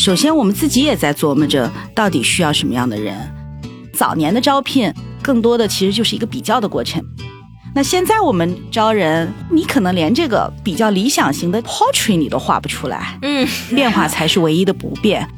[0.00, 3.14] 首先，我们自己也在琢磨着到底需要什么样的人。
[3.92, 4.90] 早年的招聘
[5.20, 7.04] 更多的其实就是一个比较的过程。
[7.74, 15.28] 那现在我们招人，你可能连这个比较理想型的 portrait 你都画不出来，嗯，变化才是唯一的不变。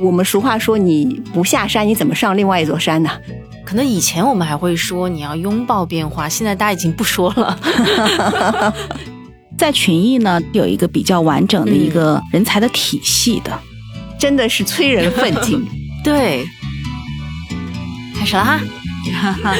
[0.00, 3.10] 我们俗话说，你不下山，你怎么上另外一座山呢？
[3.64, 8.74] 可能以前我们还会说你要拥抱变化，现在大家已经不说了。
[9.56, 13.56] 在群艺呢，有一个比较完整的一个人才的体系的，
[14.20, 15.66] 真的是催人奋进。
[16.04, 16.44] 对，
[18.14, 18.60] 开始了哈。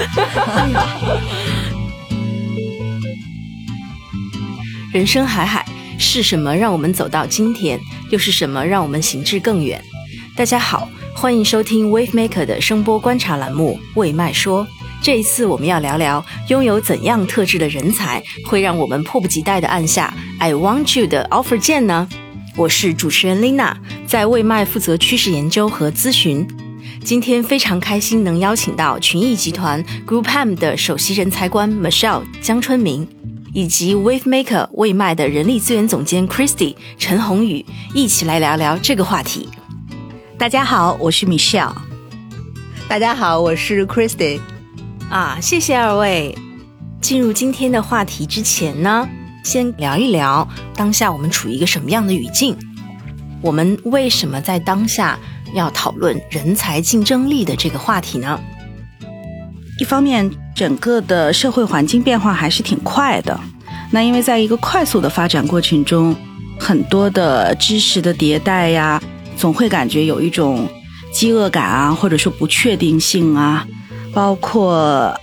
[4.93, 5.65] 人生海海，
[5.99, 7.81] 是什么让我们走到今天？
[8.11, 9.83] 又是什么让我们行至更远？
[10.37, 14.65] 大家好，欢迎收听 Wave Maker 的声波观察栏目《魏麦说》。
[15.01, 22.07] 这一次我们要聊聊拥有怎样特质的人才，会让我们迫不及待地按下 I want you 的 offer 键呢？
[22.57, 23.75] 我是主持人 Lina，
[24.07, 26.47] 在为麦负责趋势研究和咨询。
[27.03, 33.09] 今天非常开心能邀请到群益集团 Group M 的首席人才官 Michelle 江春明。
[33.53, 39.49] 以及 Wave Maker 为卖的人力资源总监 Christy 陈宏宇一起来聊聊这个话题。
[40.39, 41.75] 大家好，我是 Michelle。
[42.89, 44.39] 大家好，我是 Christy。
[45.09, 46.39] 啊，谢谢二位。
[47.01, 49.09] 进入今天的话题之前呢，
[49.43, 52.57] 先聊一聊当下我们处于一个什么样的语境？
[53.43, 55.19] 我们为什么在当下
[55.55, 58.39] 要讨论人才竞争力的这个话题呢？
[59.79, 63.41] 一方面，整个的社会环境变化还是挺快的。
[63.91, 66.15] 那因为在一个快速的发展过程中，
[66.59, 69.03] 很多的知识的迭代呀，
[69.39, 70.69] 总会感觉有一种
[71.13, 73.67] 饥饿感啊，或者说不确定性啊。
[74.13, 75.19] 包括，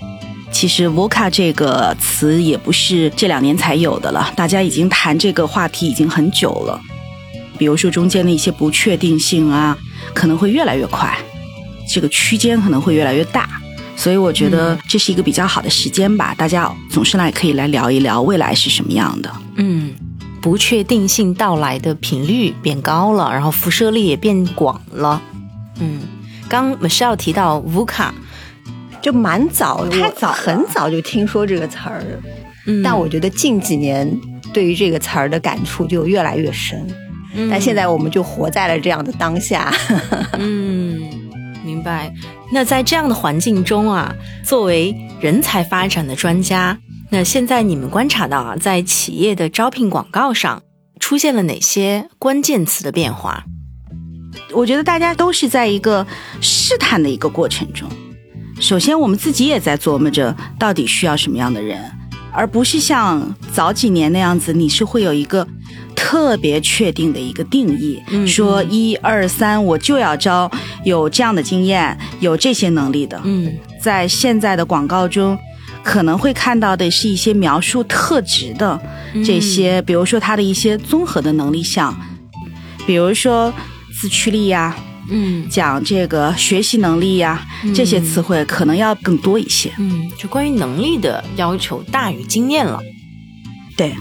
[0.58, 6.82] 其实 “voca” 这个词也不是这两年才有的了，大家已经谈这个话题已经很久了。
[7.60, 9.78] 比如说中间的一些不确定性啊，
[10.16, 11.16] 可能会越来越快，
[11.88, 13.48] 这个区间可能会越来越大。
[13.96, 19.32] 所以我觉得这是一个比较好的时间吧，大家总是来可以来聊一聊未来是什么样的。
[19.58, 19.94] 嗯，
[20.42, 25.22] 不确定性到来的频率变高了，然后辐射力也变广了。
[25.80, 26.00] 嗯，
[26.50, 28.10] 刚 Michelle 提到 VUCA，
[29.08, 32.04] 就蛮早，太早，很早就听说这个词儿。
[32.66, 34.06] 嗯，但我觉得近几年
[34.54, 36.86] 对于这个词儿的感触就越来越深。
[37.34, 39.73] 嗯，但现在我们就活在了这样的当下。
[40.38, 41.10] 嗯，
[41.64, 42.14] 明白。
[42.52, 44.14] 那在这样的环境中啊，
[44.44, 46.78] 作为人才发展的专家，
[47.10, 50.62] 那现在你们观察到啊，在企业的招聘广告上
[51.00, 53.46] 出现了哪些关键词的变化？
[54.52, 56.06] 我觉得大家都是在一个
[56.42, 57.88] 试探的一个过程中。
[58.60, 61.80] 首先，我们自己也在琢磨着到底需要什么样的人，
[62.32, 65.48] 而不是像早几年那样子，你是会有一个。
[66.00, 70.50] 特别确定的一个定义，说一二三，我就要招
[70.86, 73.20] 有这样的经验、有这些能力的。
[73.26, 73.52] 嗯，
[73.82, 75.38] 在现在的广告中，
[75.84, 78.80] 可能会看到的是一些描述特质的
[79.26, 81.94] 这些，比如说他的一些综合的能力项，
[82.86, 83.52] 比如说
[84.00, 84.78] 自驱力呀，
[85.10, 89.72] 嗯，讲这个学习能力呀，这些词汇可能要更多一些。
[89.78, 92.80] 嗯，就关于能力的要求大于经验了。
[93.76, 93.94] 对。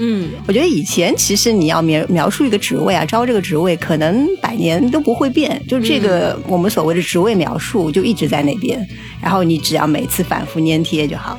[0.00, 8.84] 嗯，我觉得以前其实你要描描述一个职位啊，招这个职位可能百年都不会变，就这个我们所谓的职位描述就一直在那边，
[9.20, 11.38] 然后你只要每次反复粘贴就好。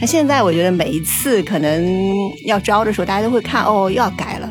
[0.00, 1.86] 那现在我觉得每一次可能
[2.46, 4.49] 要招的时候，大家都会看哦，又要改了，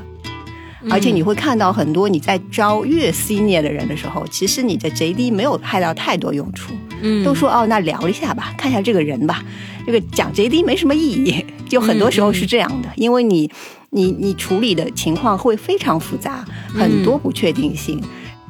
[0.90, 9.44] 而且你会看到很多你在招越 senior 的人的时候，其实你的 JD 没有派到太多用处，嗯，都说哦，那聊一下吧，看一下这个人吧，
[9.86, 11.46] 这个讲 JD 没什么意义。
[11.68, 13.50] 就很多时候是这样的，因为你，
[13.92, 18.02] 你，你处理的情况会非常复杂，很多不确定性，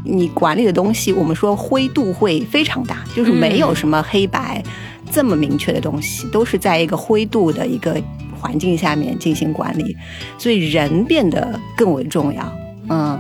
[0.06, 4.63] 你管理的东西，我们说灰度会非常大，就是没有什么黑白
[5.12, 8.02] 这么明确的东西，都是在一个灰度的一个
[8.40, 9.96] 环境下面进行管理，
[10.38, 12.58] 所以人变得更为重要。
[12.90, 13.19] 嗯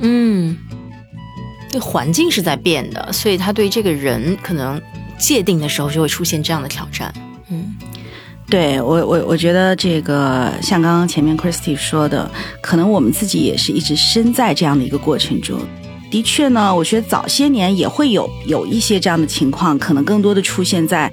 [0.00, 0.56] 嗯，
[1.70, 4.80] 这环境是在变的，所以他对这个人可能
[5.18, 7.12] 界定的时候就会出现这样的挑战。
[7.48, 7.76] 嗯。
[8.50, 12.30] 对我，我我觉得这个像刚刚前面 Christy 说的，
[12.62, 15.60] 可能我们自己也是一直身在这样的一个过程中。
[16.10, 21.12] 的确呢，我觉得早些年也会有有一些这样的情况，可能更多的出现在，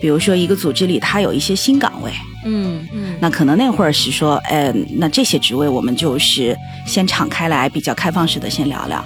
[0.00, 2.10] 比如说一个组织里，它有一些新岗位，
[2.44, 6.56] 嗯嗯，那可能那会儿是说，哎，那这些职位我们就是
[6.86, 9.04] 先敞开来，比较开放式的先聊聊。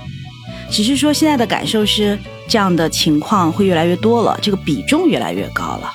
[0.70, 5.90] 只是说现在的感受是，这样的情况会越来越多了，这个比重越来越高了。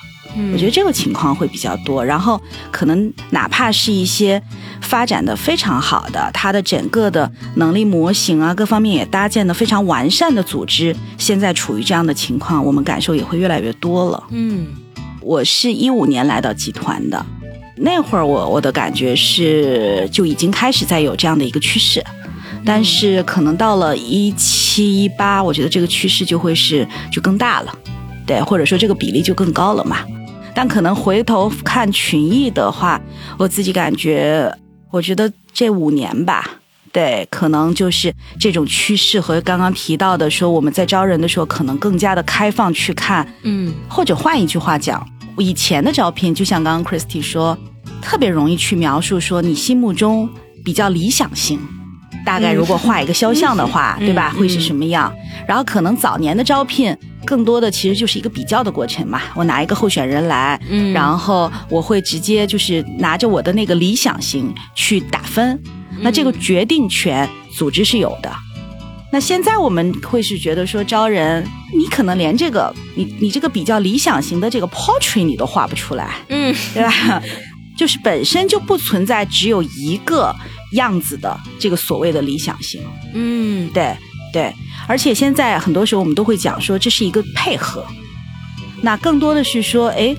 [0.52, 2.04] 我觉得这个情况会比较多。
[2.04, 4.42] 然后可能哪怕是一些
[4.82, 14.22] 发展的非常好的，它的整个的能力模型啊，各方面也搭建的非常完善的组织，现在处于这样的情况，我们感受也会越来越多了。
[14.32, 14.68] 嗯
[15.25, 17.25] 我是一五年来到集团的，
[17.77, 22.04] 那会儿我我的感觉是就已经开始在有这样的一个趋势，
[22.63, 27.75] 但是可能到了一七一八，我觉得这个趋势就会是就更大了，
[28.27, 29.98] 对，或者说这个比例就更高了嘛。
[30.54, 33.01] 但可能回头看群益的话，
[33.39, 34.56] 我自己感觉，
[34.92, 36.48] 我觉得这五年吧。
[36.96, 45.06] 对，可能就是这种趋势和刚刚提到的说，我们在招人的时候，可能更加的开放去看，嗯或者换一句话讲，
[45.38, 47.58] 以前的招聘，就像刚刚 Christy 说，
[48.02, 50.30] 特别容易去描述说你心目中
[50.64, 51.60] 比较理想型，
[52.26, 55.14] 大概如果画一个肖像的话，嗯对吧，嗯会是什么样？
[55.46, 56.96] 然后可能早年的招聘，
[57.26, 59.22] 更多的其实就是一个比较的过程嘛。
[59.36, 65.62] 我拿一个候选人来，嗯然后我会直接就是拿着我的那个理想型去打分，
[66.02, 68.32] 那这个决定权组织是有的。
[69.12, 77.22] 那现在我们会是觉得说招人，你可能连这个你你这个比较理想型的这个 portrait 你都画不出来，嗯对吧？
[77.78, 80.34] 就是本身就不存在只有一个
[80.74, 82.82] 样子的这个所谓的理想型，
[83.14, 83.96] 嗯对
[84.34, 84.54] 对。
[84.88, 87.86] 而且现在很多时候我们都会讲说这是一个配合，
[88.82, 90.16] 那更多的是说，哎，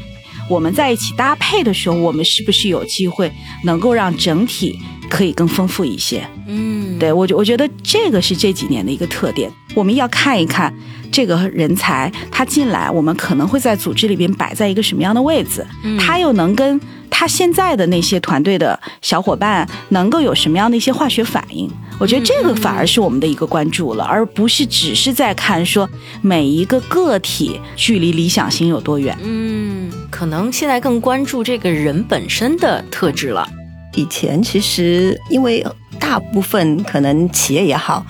[0.48, 3.30] 我们在一起搭配的时候，我们是不是有机会
[3.64, 6.26] 能够让整体可以更丰富一些？
[6.46, 10.72] 嗯，对我觉我觉得这个是这几年的一个特点，我们要看一看
[11.10, 15.66] 这个人才他进来，我们可能会在组织里边摆在一个什么样的位置，
[15.98, 16.80] 他又能跟
[17.10, 21.70] 他现在的那些团队的小伙伴能够有什么样的一些化学反应。
[21.98, 25.88] 我觉得这个反而是我们的一个关注了，而不是只是在看说
[26.20, 29.16] 每一个个体距离理想型有多远。
[29.22, 33.48] 嗯，可能现在更关注这个人本身的特质了。
[33.96, 35.66] 以前其实因为
[35.98, 38.06] 大部分可能企业也好，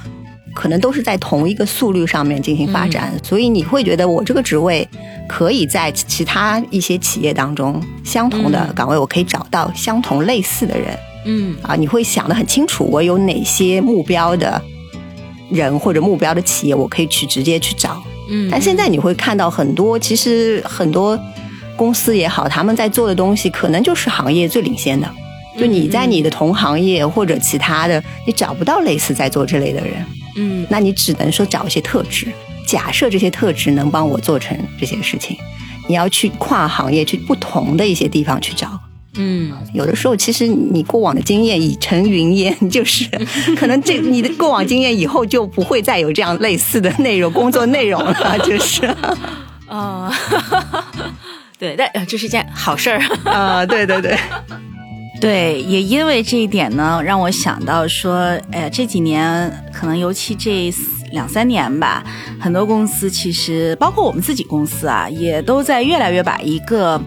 [0.55, 4.87] 可能都是在同一个速率上面进行发展，所以你会觉得我这个职位
[5.29, 10.99] 可以在其他一些企业当中相同的岗位，我可以找到相同类似的人。
[11.25, 11.56] 嗯。
[11.62, 14.61] 啊，你会想得很清楚，我有哪些目标的
[15.50, 18.03] 人或者目标的企业，我可以去直接去找。
[18.29, 21.17] 嗯，但现在你会看到很多，其实很多
[21.77, 25.09] 公司也好，他们在做的东西可能就是行业最领先的。
[25.58, 30.05] 就你在你的同行业或者其他的，你找不到类似在做这类的人，
[30.37, 32.29] 嗯那你只能说找一些特质。
[32.67, 35.37] 假设这些特质能帮我做成这些事情，
[35.88, 38.79] 你要去跨行业去不同的一些地方去找。
[39.19, 43.08] 嗯有的时候，其实你过往的经验已成云烟，就是
[43.56, 48.85] 可能这你的过往经验以后就不会再有这样类似的内容工作内容了，就是
[49.69, 50.12] 啊，
[51.58, 53.00] 对，但呃这是件好事儿。
[53.25, 54.19] 啊、对对对。
[55.21, 60.73] 对，也因为这一点呢，让我想到说，哎，这几年可能尤其这
[61.13, 62.05] 两三年吧，
[62.39, 67.01] 很多公司其实包括我们自己公司啊，也都在越来越把一个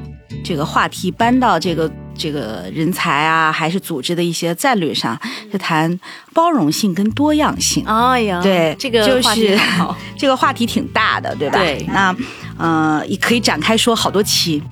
[0.43, 5.19] 这个话题搬到这个这个人才啊，还是组织的一些战略上，
[5.51, 5.99] 就谈
[6.33, 7.85] 包容性跟多样性。
[7.85, 9.57] 哎呀，对，这个就是
[10.17, 11.59] 这个话题挺大的，对吧？
[11.59, 12.15] 对那
[12.57, 14.63] 呃，也可以展开说好多期。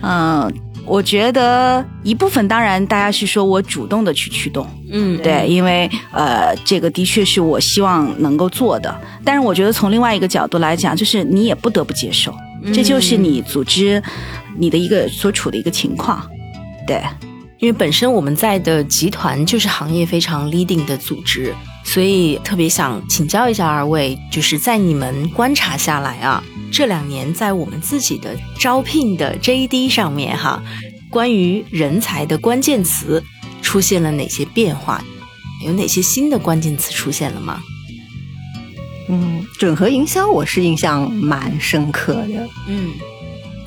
[0.00, 0.50] 嗯
[0.90, 8.92] 我觉得一部分当然大家是说我主动的去驱动，嗯，对，因为呃，这个的确是我希望能够做的。
[9.24, 12.34] 但是我觉得从另外一个角度来讲，就是你也不得不接受，
[12.74, 14.02] 这就是你组织
[14.58, 16.28] 你的一个所处的一个情况。
[16.88, 17.00] 对，
[17.60, 21.54] 因为本身我们在的集团就是行业非常 leading 的组织，
[21.92, 26.40] 所以特别想请教一下二位，就是在你们观察下来啊，
[26.72, 30.62] 这两年在我们自己的招聘的 JD 上面哈，
[31.10, 33.20] 关于人才的关键词
[33.60, 35.02] 出现了哪些变化？
[35.66, 37.60] 有哪些新的关键词出现了吗？
[39.08, 42.48] 嗯，整合营销我是印象蛮深刻的。
[42.68, 42.92] 嗯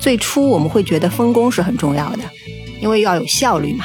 [0.00, 2.22] 最初我们会觉得分工是很重要的，
[2.80, 3.84] 因为要有效率嘛。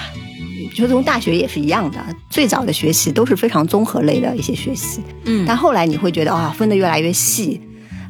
[0.73, 1.97] 就从大学也是一样的，
[2.29, 7.59] 最早的学习都是非常综合类的一些学习，嗯但后来你会觉得啊，分的越来越细，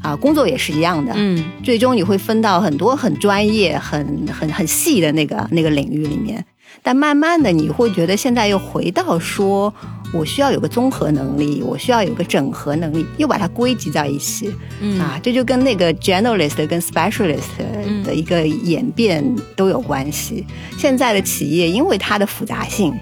[0.01, 6.45] 啊，工作也是一样的，嗯最终你会分到很多很专业、很很很细的那个那个领域里面。
[6.81, 9.73] 但慢慢的，你会觉得现在又回到说，
[10.11, 14.53] 我需要有个综合能力，我需要有个整合能力，又把它归集在一起。
[14.81, 19.23] 嗯啊，这就跟那个 generalist 跟 specialist 的一个演变
[19.55, 20.45] 都有关系。
[20.77, 22.93] 现在的企业因为它的复杂性，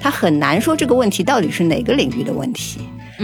[0.00, 2.80] 它很难说这个问题到底是哪个领域的问题，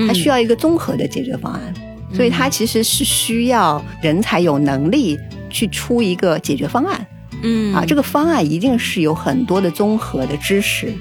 [0.06, 1.74] 它需要一个综合的解决方案。
[2.14, 5.18] 所以它其实是需要人才有能力
[5.50, 7.06] 去出一个解决方案。
[7.42, 10.94] 嗯啊，这个方案一定是有很多的综合的知识，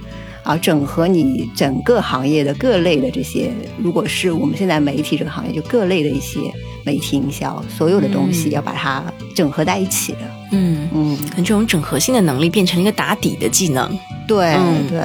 [0.46, 6.40] 啊，整合你整个行业的各类的这些，如果是我们现在媒体这个行业，就各类的一些
[6.86, 9.04] 媒体营销，所有的东西嗯要把它
[9.36, 10.20] 整合在一起的。
[10.52, 13.90] 嗯，嗯，可能这种整合性的能力变成了一个打底的技能。
[14.28, 15.02] 对、嗯对，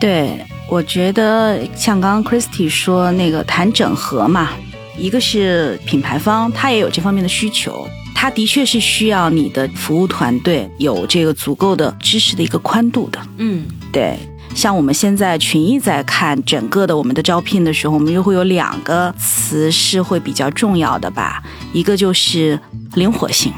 [0.00, 4.50] 对，我觉得像刚刚 Christy 说那个谈整合嘛，
[4.98, 13.20] 一个是品牌方，他也有这方面的需求，他的确是需要你的服务团队有这个足够的知识的一个宽度的。
[13.38, 14.16] 嗯对，
[14.54, 21.42] 像我们现在群艺在看整个的我们的招聘的时候，我们又会有两个词是会比较重要的吧，
[21.72, 22.58] 一个就是
[22.94, 23.52] 灵活性。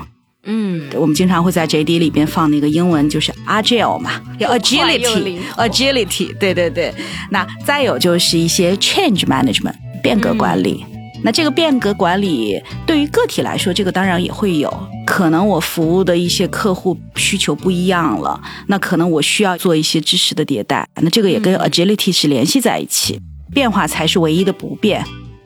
[0.47, 6.95] 嗯我们经常会在 JD 里边放那个英文，就是 agile 嘛，有又快又灵活 agility，agility，对对对。
[7.31, 10.85] 那再有就是一些 change management，变革管理。
[11.23, 14.71] 那这个变革管理对于个体来说，这个当然也会有。
[15.15, 20.85] 可能我服务的一些客户需求不一样了，那可能我需要做一些知识的迭代。
[20.97, 23.21] 那这个也跟 agility 是联系在一起，
[23.53, 25.05] 变化才是唯一的不变。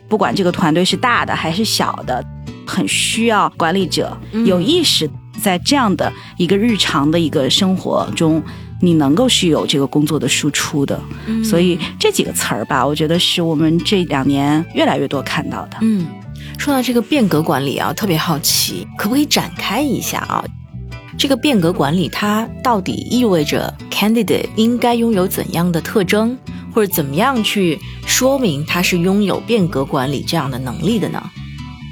[0.09, 2.25] 不管这个团队是大的还是小的，
[2.67, 5.07] 很需要管理者有意识，
[5.39, 8.43] 在这样的一个日常的一个生活中，
[8.81, 10.99] 你能够是有这个工作的输出的。
[11.45, 15.77] 所以这几个词儿吧，我觉得是我们这两年越来越多看到的。
[15.83, 16.07] 嗯，
[16.59, 20.45] 说到这个变革管理啊，特别好奇，可不可以展开一下啊？
[21.16, 26.38] 这个变革管理它到底意味着 candidate 应该拥有怎样的特征，
[26.73, 31.23] 或者怎么样去说明他是拥有变革管理这样的能力的呢？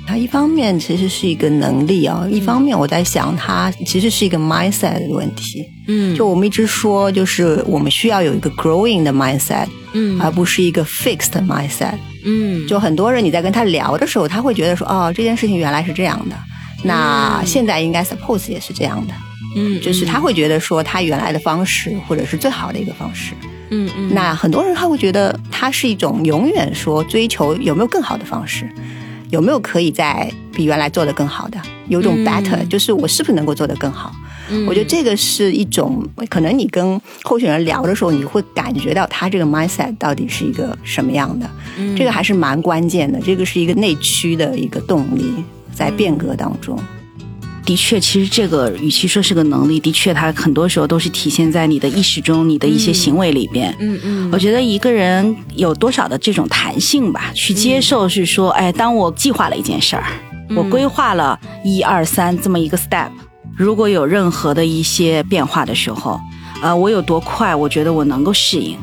[0.06, 5.64] 它一方面其实是一个能力啊，一方面我在想，它其实是一个 mindset 的问题。
[5.88, 6.16] 嗯。
[6.16, 10.20] 就我们一直说，就是我们需要有一个 growing 的 mindset，嗯。
[10.20, 11.94] 而不是一个 fixed mindset。
[12.24, 12.66] 嗯。
[12.68, 16.36] 就很多人你在跟他聊的时候，他会觉得说，哦，这件事情原来是这样的，
[16.84, 17.46] 那嗯。
[17.46, 19.14] 现在应该 suppose 也是这样的，
[19.56, 23.34] 嗯就是他会觉得说他原来的方式或者是最好的一个方式。
[23.70, 24.14] 嗯嗯。
[24.14, 28.68] 那很多人他会觉得他是一种永远说追求有没有更好的方式，
[29.36, 34.10] 有没有可以在比原来做的更好的，有种嗯 better，、就是我是不是能够做得更好？
[34.48, 43.20] 嗯我觉得这个是一种，可能你跟候选人聊的时候，你会感觉到他这个 mindset 到底是一个什么样的，嗯这个还是蛮关键的。
[43.20, 45.30] 这个是一个内驱的一个动力，
[45.74, 46.78] 在变革当中。
[47.66, 53.74] 的确，其实这个与其说是个能力，的确它很多时候都是体现在你的意识中、你的一些行为里边。
[53.80, 60.04] 嗯嗯我觉得一个人有多少的这种弹性吧，去接受是说，哎，当我计划了一件事儿，
[60.56, 63.10] 我规划了一二三这么一个 step，
[63.56, 66.20] 如果有任何的一些变化的时候，
[66.62, 68.76] 呃，我有多快，我觉得我能够适应。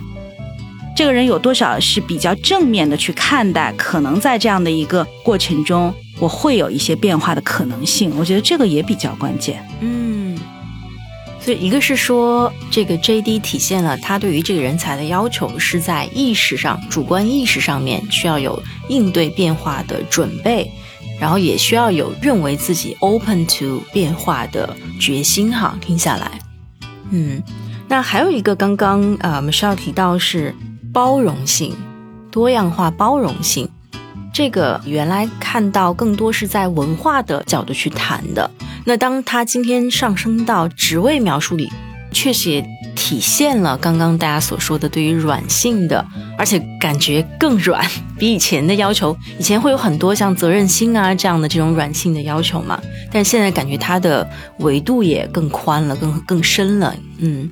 [0.96, 5.92] 这个人有多少是比较正面的去看待，可能在这样的一个过程中，
[6.24, 8.14] 我会有一些变化的可能性。
[8.18, 9.62] 我觉得这个也比较关键。
[9.82, 10.40] 嗯，
[11.42, 20.72] 所以一个是说，这个 JD 体现了他对于这个人才的要求是在意识上、主观意识上面需要有应对变化的准备，
[21.20, 25.78] 然后也需要有认为自己 open to 变化的决心哈。
[25.82, 26.40] 听下来，
[27.12, 27.44] 嗯，
[27.90, 30.56] 那还有一个刚刚呃 Michelle 提到是
[30.94, 31.76] 包容性、
[32.32, 33.68] 多样化、包容性。
[34.34, 38.50] 这个原来看到更多是在文化的角度去谈的，
[38.84, 41.72] 那当他今天上升到职位描述里，
[42.12, 46.04] 确实也体现了刚刚大家所说的对于软性的，
[46.36, 47.88] 而且感觉更软，
[48.18, 54.28] 比以前的要求，以前会有很多像责任心啊这样的这种软性的要求嘛，但现在感觉它的
[54.60, 57.50] 维度也更宽了，更更深了，嗯。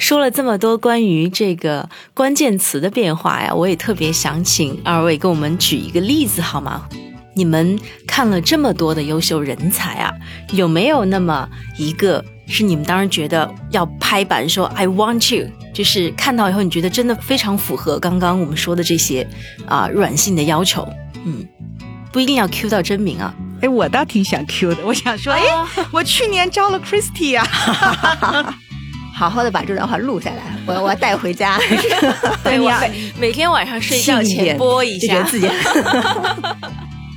[0.00, 6.88] 说了这么多关于这个关键词的变化呀，我也特别想请二位给我们举一个例子好吗？
[7.34, 10.10] 你们看了这么多的优秀人才啊，
[10.52, 19.28] 有没有那么一个是你们当时觉得要拍板说 I want you，就是看到以后你觉得真的非常符合刚刚我们说的这些
[19.68, 20.88] 啊、软性的要求？
[21.24, 21.46] 嗯，
[22.10, 23.34] 不一定要 Q 到真名啊。
[23.60, 25.42] 哎，我倒挺想 Q 的，我想说，哎，
[25.92, 28.56] 我去年招了 Christy 啊，
[29.20, 31.58] 好好的把这段话录下来，我我要带回家。
[32.42, 35.22] 对， 我每每天晚上睡觉前播一下。
[35.28, 35.46] 自己。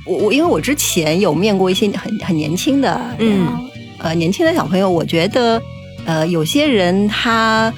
[0.04, 3.70] 我我因为我之前有面过一些很很年轻的，嗯嗯，
[4.00, 5.62] 呃，年轻的小朋友，我觉得，
[6.04, 7.72] 呃，有些人他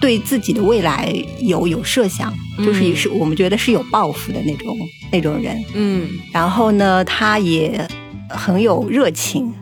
[0.00, 4.76] 对自己的未来有有设想，就是嗯是我们觉得是有抱负的那种
[5.12, 5.56] 那种人。
[5.74, 7.86] 嗯然后呢，他也
[8.28, 9.54] 很有热情，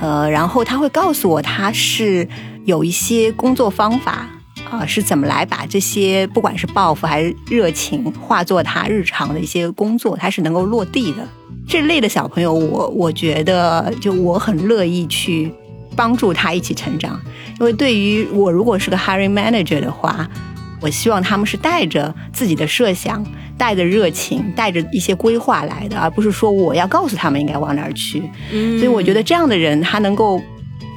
[0.00, 2.28] 呃，然后他会告诉我他是
[2.66, 4.28] 有一些工作方法
[4.70, 11.18] 啊、是怎么来把这些不管是抱负还是热情化作他日常的一些工作，他是能够落地的。
[11.68, 15.52] 这类的小朋友，我我觉得就我很乐意去
[15.94, 17.20] 帮助他一起成长，
[17.60, 20.28] 因为对于我如果是个 hiring manager 的话，
[20.80, 23.24] 我希望他们是带着自己的设想、
[23.56, 28.22] 带着热情、带着一些规划来的，而不是说我要告诉他们应该往哪儿去。
[28.50, 30.42] 嗯所以我觉得这样的人，他能够，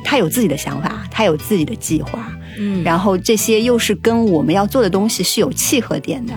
[0.09, 6.33] 他有自己的想法，他有自己的计划，嗯然后这些又是跟我们要做的东西是有契合点的。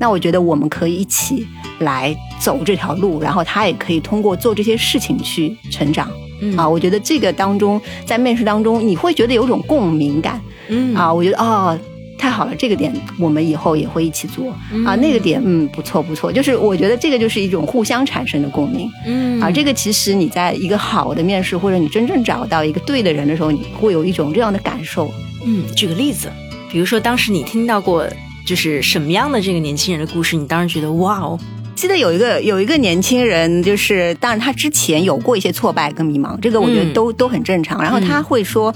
[0.00, 1.46] 那我觉得我们可以一起
[1.78, 6.10] 来走这条路，然后他也可以通过做这些事情去成长。
[6.40, 11.14] 嗯啊，我觉得这个当中，在面试当中，你会觉得有种共鸣感嗯啊。
[11.14, 11.78] 我觉得哦，
[12.22, 14.52] 太好了，这个点我们以后也会一起做
[14.86, 14.94] 啊。
[14.94, 18.88] 那个点，嗯，不错不错，就是我觉得这个就是一种互相产生的共鸣。
[19.04, 25.12] 嗯啊，这个其实你在一个好的面试，或者你真正找到一个对的人的时候，你会有一种这样的感受。
[25.44, 26.30] 嗯，举个例子，
[26.70, 28.06] 比如说当时你听到过
[28.46, 31.36] 就是什么样的这个年轻人的故事，你当时觉得哇哦，
[31.74, 37.82] 记得有一个有一个年轻人，就是当然他之前有过一些挫败跟迷茫，这个我觉得嗯都、都很正常。
[37.82, 38.72] 然后他会说。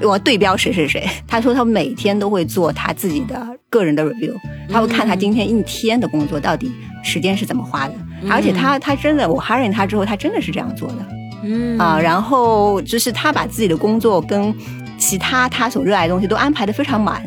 [0.00, 4.34] 我要对标谁谁谁， 他说他每天都会做他自己的个人的 review，
[4.70, 6.70] 他会看他今天一天的工作到底
[7.02, 7.94] 时间是怎么花的，
[8.30, 11.06] 而且他他真的我 hiring 他之后，他真的是这样做的。
[11.42, 14.54] 嗯啊，然后就是他把自己的工作跟
[14.98, 17.22] 其他他所热爱的东西都安排的非常满。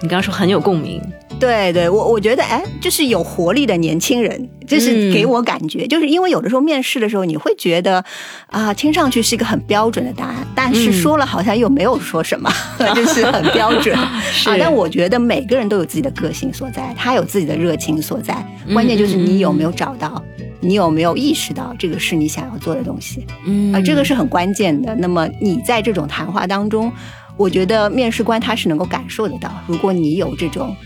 [0.00, 0.98] 你刚刚说很有共鸣，
[1.40, 8.04] 对对，我我觉得哎，就是有活力的年轻人，就是给我感觉，就是因为有的时候面试的时候，你会觉得
[8.48, 12.52] 啊，听上去是一个很标准的答案，但是说了好像又没有说什么，
[12.94, 14.22] 就是很标准 啊。
[14.58, 18.36] 但我觉得每个人都有自己的个性所在，他有自己的热情所在，
[18.74, 20.22] 关键就是你有没有找到，
[20.60, 23.26] 你有没有意识到这个是你想要做的东西。
[23.46, 24.94] 嗯啊，这个是很关键的。
[24.96, 26.92] 那么你在这种谈话当中，
[27.36, 30.76] 我觉得面试官他是能够感受得到，如果你有这种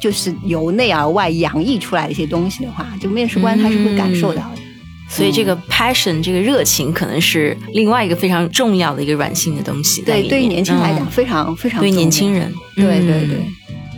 [0.00, 4.62] 就是由内而外洋溢出来的一些东西的话，就面试官他是会感受到的。
[5.08, 11.10] 所以这个 passion 这个热情可能是另外一个非常重要的一个软性的东西对，对于年轻人来讲，嗯。
[11.10, 13.28] 非常非常对年轻人，对对嗯。
[13.28, 13.38] 对，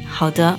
[0.09, 0.59] 好的，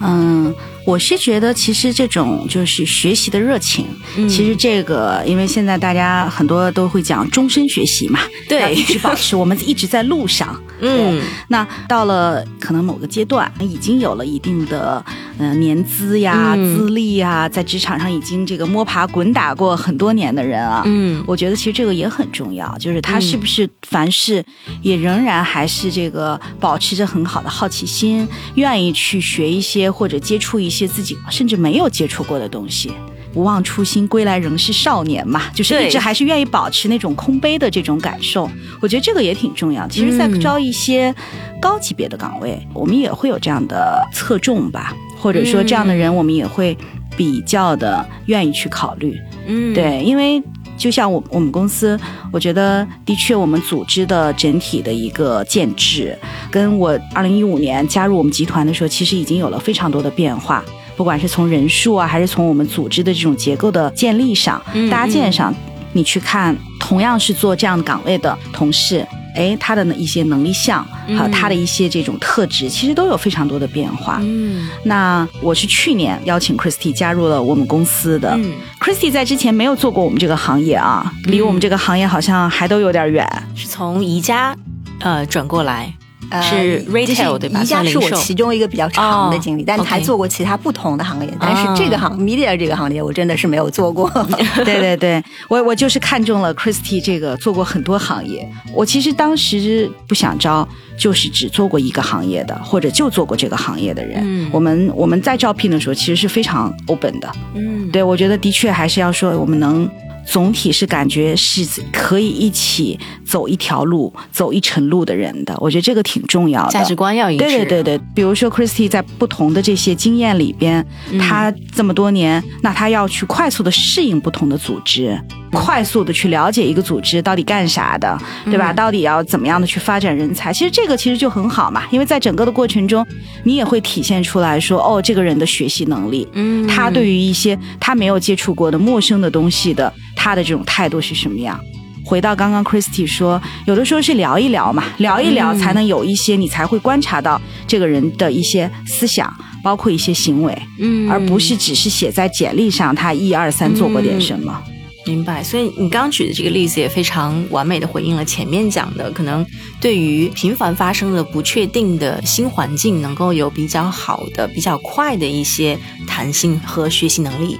[0.00, 3.86] 嗯，我是觉得其实这种就是学习的热情，
[4.16, 4.28] 嗯。
[4.28, 8.60] 其实这个因为现在大家很多都会讲终身学习嘛，对。
[8.60, 10.60] 要一直保持，我们一直在路上。
[10.80, 11.22] 嗯。
[11.48, 15.04] 那到了可能某个阶段，已经有了一定的
[15.38, 16.76] 呃年资呀、嗯。
[16.76, 21.22] 资历呀，在职场上已经这个摸爬滚打过很多年的人啊，嗯。
[21.26, 24.44] 我觉得其实这个也很重要，就是他是不是凡事
[24.82, 32.90] 也仍然还是这个保持着很好的好奇心，愿意去学一些或者接触一些自己甚至没有接触过的东西。
[33.32, 38.46] 不忘初心，归来仍是少年嘛，就是一直还是愿意保持那种空杯的这种感受。
[38.78, 39.88] 我觉得这个也挺重要。
[39.88, 41.14] 其实，在嗯招一些
[41.58, 46.76] 高级别的岗位，我们也会有这样的侧重吧，或者说这样的人，我们也会
[47.16, 49.18] 比较的愿意去考虑。
[49.46, 50.42] 嗯，对，因为
[50.82, 51.96] 就像我我们公司，
[52.32, 56.18] 我觉得的确我们组织的整体的一个建制，
[56.50, 60.64] 跟我二零一五年加入我们集团的时候，其实已经有了非常多的变化。
[60.96, 65.54] 不管是从人数啊，还是从我们组织的这种结构的建立上、嗯搭建上，
[65.92, 74.18] 你去看，同样是做这样的岗位的同事，哎，他的一些能力项，还有他的一些这种特质，其实都有非常多的变化。
[74.22, 78.32] 嗯那我是去年邀请 Christy 加入了我们公司的。
[78.36, 83.26] 嗯 Christy 在之前没有做过我们这个行业啊，离我们这个行业好像还都有点远。
[83.54, 84.56] 是从宜家
[85.00, 85.94] 呃转过来，
[86.30, 91.32] 呃是 retail 就是对吧宜家是我其中一个比较长的经历，哦但是还做过其他不同的行业。
[91.40, 94.08] 但是哦这个行 media 这个行业，我真的是没有做过。
[94.64, 98.48] 对对对，我我就是看中了 Christy 这个做过很多行业。
[98.72, 104.20] 我其实当时不想招，就是只做过一个行业的，或者就做过这个行业的人。
[104.22, 107.30] 嗯我们我们在招聘的时候其实是非常 open 的。
[107.54, 109.88] 嗯对我觉得的确还是要说，我们能
[110.26, 115.54] 总体是感觉是可以一起走一条路、走一程路的人的。
[115.58, 116.70] 我觉得这个挺重要的。
[116.70, 125.18] 价值观要一致，对对对对，比如说 Christy 在不同的这些经验里边，嗯他这么多年，那他要去快速的适应不同的组织，
[125.50, 128.72] 快速的去了解一个组织到底干啥的，对吧？
[128.72, 130.52] 到底要怎么样的去发展人才？
[130.52, 133.06] 其实这个其实就很好嘛，因为在整个的过程中，
[133.44, 141.58] 你也会体现出来说，哦，这个人的学习能力，嗯他对于一些他没有接触过的陌生的东西的，他的这种态度是什么样？
[142.04, 149.28] 回到刚刚 Christy 说，有的时候是聊一聊嘛，聊一聊嗯才能有一些，你才会观察到这个人的一些思想，
[149.64, 154.62] 包括一些行为，嗯而不是只是写在简历上他一二三做过点什么。
[155.06, 159.44] 明白，所以你刚刚举的这个例子也非常完美的回应了前面讲的，可能
[159.80, 167.58] 对于频繁发生的不确定的新环境，能够有比较好的、比较快的一些弹性和学习能力。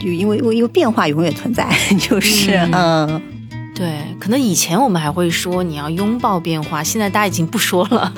[0.00, 3.20] 就因为因为变化永远存在， 就是嗯。
[3.74, 8.12] 对，可能以前我们还会说你要拥抱变化，现在大家已经不说了，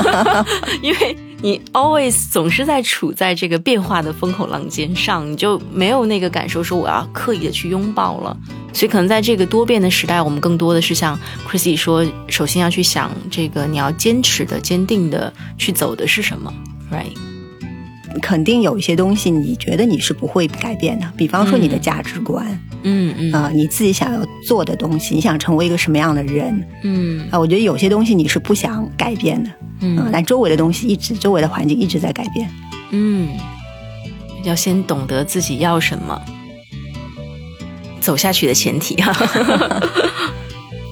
[0.80, 8.34] 因为你 always 总是在处在这个变化的风口浪尖上，你就没有那个感受说我要刻意的去拥抱了。
[8.72, 16.50] 所以可能在这个多变的时代，我们更多的是像 Chrissy 说，首先要去想这个你要坚持的、坚定的去走的是什么
[16.90, 17.12] ，right？
[18.20, 22.46] 肯定有一些东西你觉得你是不会改变的，比方说你的价值观。
[22.82, 26.66] 嗯嗯啊，你自己想要做的东西，你想成为一个什么样的人？
[26.84, 29.50] 嗯啊，我觉得有些东西你是不想改变的，
[29.80, 32.48] 嗯，但周围的东西一直，周围的环境一直在改变。
[32.90, 33.30] 嗯，
[34.44, 36.20] 要先懂得自己要什么，
[38.00, 39.12] 走下去的前提哈。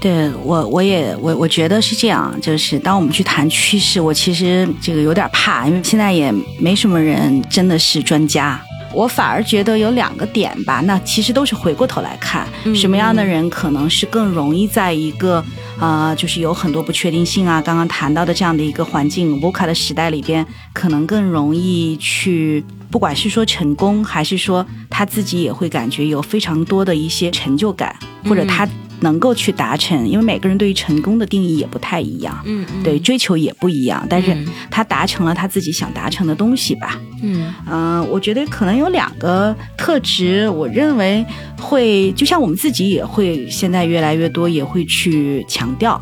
[0.04, 8.60] 对我，我也我我觉得是这样，就是当我们去谈趋势，我其实这个有点怕，因为现在也没什么人真的是专家。
[8.92, 15.42] 我反而觉得有两个点吧，那其实都是回过头来看，什么样的人可能是更容易在一个
[15.80, 27.96] 啊，就是有很多不确定性啊，刚刚谈到的这样的一个环境，VUCA 的时代里边，可能更容易去，不管是说成功，还是说他自己也会感觉有非常多的一些成就感，
[28.28, 28.68] 或者他。
[29.00, 34.36] 能够去达成，因为每个人对于成功的定义也不太一样，嗯，对，追求也不一样，但是
[34.70, 37.52] 他达成了他自己想达成的东西吧，嗯。
[37.66, 41.24] 嗯，我觉得可能有两个特质，我认为
[41.58, 46.00] 会，就像我们自己也会，现在越来越多也会去强调，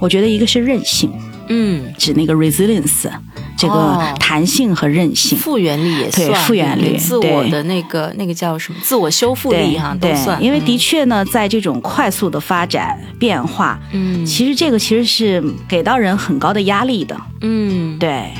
[0.00, 1.10] 我觉得一个是韧性，
[1.48, 3.08] 嗯，指那个 resilience。
[3.58, 8.78] 这个弹性和韧性，复原力也算，复原力，自我的那个那个叫什么？
[8.82, 10.40] 自我修复力哈，都算。
[10.40, 18.30] 因为的确呢，在这种快速的发展变化，嗯，其实这个其实是给到人很高的压力的，嗯，对。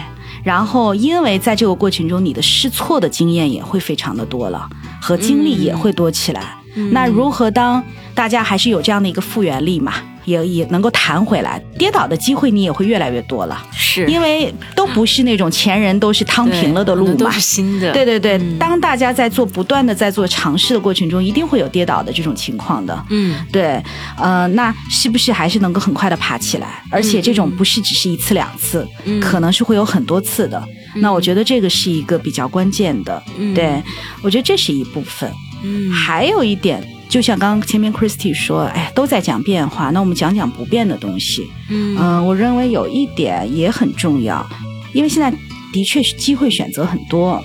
[0.45, 4.69] 然后，因为在这个过程中，你的试错的经验也会非常的多了，
[5.03, 6.55] 和经历也会多起来。
[6.93, 7.83] 那如何当
[8.15, 9.95] 大家还是有这样的一个复原力嘛？
[10.25, 17.91] 也也能够弹回来，跌倒的机会你也会越来越多了，是因为都不是那种前人都是趟平了的路嘛，都是新的。
[17.95, 23.07] 对对对，当大家在做不断的在做尝试的过程中，一定会有跌倒的这种情况的。
[23.09, 23.83] 嗯，对，
[24.19, 26.83] 呃，那是不是还是能够很快的爬起来？
[26.91, 28.87] 而且这种不是只是一次两次，
[29.23, 30.63] 可能是会有很多次的。
[30.97, 33.23] 那我觉得这个是一个比较关键的。
[33.55, 33.83] 对，
[34.23, 35.33] 我觉得这是一部分。
[35.63, 36.83] 嗯，还有一点。
[37.09, 41.49] 就像刚刚前面 Christy 说，哎，都在讲变化，那我们讲讲不变的东西。
[41.71, 44.47] 嗯，我认为有一点也很重要，
[44.93, 45.31] 因为现在
[45.73, 47.43] 的确是机会选择很多，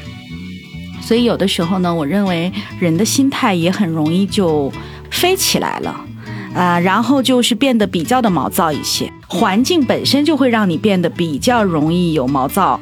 [1.02, 4.70] 所以有的时候呢，我认为人的心态也很容易就
[5.10, 6.06] 飞起来了，
[6.54, 12.78] 啊，然后就是变得比较的毛躁一些，环境本身就会让你变得比较容易有毛躁。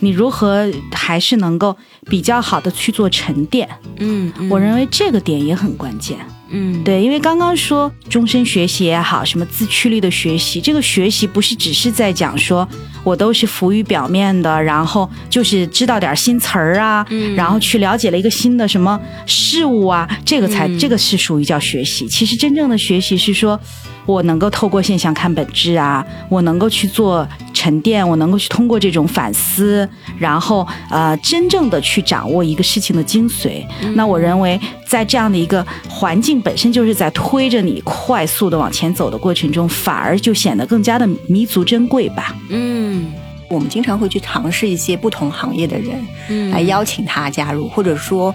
[0.00, 3.68] 你如何还是能够比较好的去做沉淀？
[3.98, 6.18] 嗯，我认为这个点也很关键。
[6.50, 12.68] 嗯，对，因为刚刚说终身学习也好，什么自驱力的学习，这个学习不是只是在讲说
[13.04, 22.08] 我都是浮于表面的，然后就是知道点新词儿啊，然后去了解了一个新的什么事物啊，这个才这个是属于叫学习。
[22.08, 23.58] 其实真正的学习是说。
[24.06, 33.64] 我能够透过现象看本质啊，我能够去做沉淀，我能够去通过这种反思，然后呃，真正的去掌握一个事情的精髓。
[33.94, 42.34] 那我认为，在这样的一个环境本身就是在推着你快速的往前走的过程中，反而就显得更加的弥足珍贵吧。
[42.48, 43.12] 嗯，
[43.48, 45.94] 我们经常会去尝试一些不同行业的人，
[46.28, 48.34] 嗯来邀请他加入，或者说。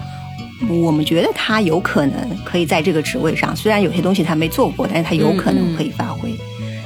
[0.70, 6.34] 我们觉得他有可能可以在这个职位上，虽然有些东西他没做过，但是他有可能可以发挥。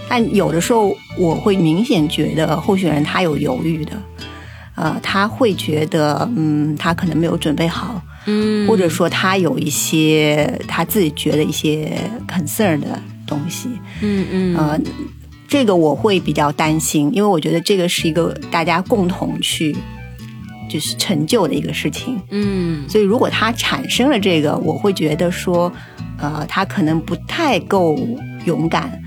[0.09, 3.93] 但有的时候我会明显觉得候选人他有犹豫的，
[4.75, 11.97] 呃，他会觉得嗯，他可能没有准备好，嗯，或者说他有一些他自己觉得一些
[12.29, 13.69] concern 的东西，
[14.01, 14.81] 嗯嗯，呃，
[15.49, 19.77] 这个我会比较担心，因为我觉得这个是一个大家共同去。
[20.73, 25.73] 就是成就的一个事情，嗯，所以如果他产生了这个，我会觉得说，
[26.17, 27.99] 呃，他可能不太够
[28.45, 29.03] 勇敢，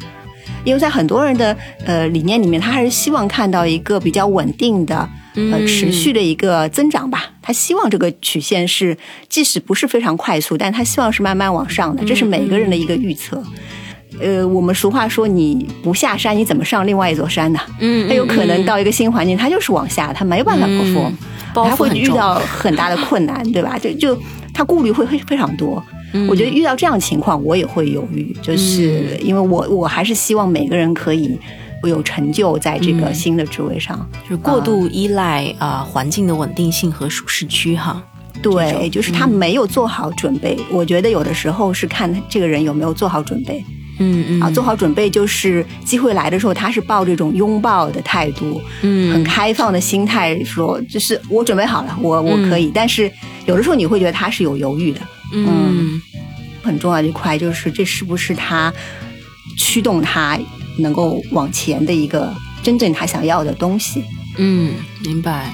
[0.63, 5.07] 因为在很多人的呃理念里面，他还是希望看到一个比较稳定的、
[5.51, 7.31] 呃持续的一个增长吧。
[7.41, 8.97] 他希望这个曲线是，
[9.27, 13.43] 即使不是非常快速，但他希望是慢慢往上的，这是每个人的一个预测。
[14.21, 17.59] 呃，我们俗话说，你不下山，你怎么上另外一座山呢？
[17.79, 21.11] 嗯，他有可能到一个新环境，他就是往下，他没有办法克服，
[21.55, 23.77] 他会遇到很大的困难，对吧？
[23.79, 24.17] 就就
[24.53, 25.83] 他顾虑会非非常多。
[26.27, 31.37] 我觉得遇到这样情况，我也会犹豫，就是因为我我还是希望每个人可以
[31.83, 38.01] 有成就在这个新的职位上，就是过度依赖啊环境的稳定性和舒适区哈。
[38.41, 40.57] 对，就是他没有做好准备。
[40.71, 43.63] 我觉得有的时候是看这个人有没有做好准备。
[43.99, 52.71] 嗯嗯啊，做好准备就是机会来的时候，他是抱这种拥抱的态度，嗯很开放的心态，说就是我准备好了，我我可以。
[52.73, 53.09] 但是
[53.45, 54.99] 有的时候你会觉得他是有犹豫的。
[55.33, 56.01] 嗯
[56.61, 58.73] 很重要的一块就是这是不是他
[59.57, 60.39] 驱动他
[60.77, 64.03] 能够往前的一个真正他想要的东西。
[64.37, 65.53] 嗯，明白。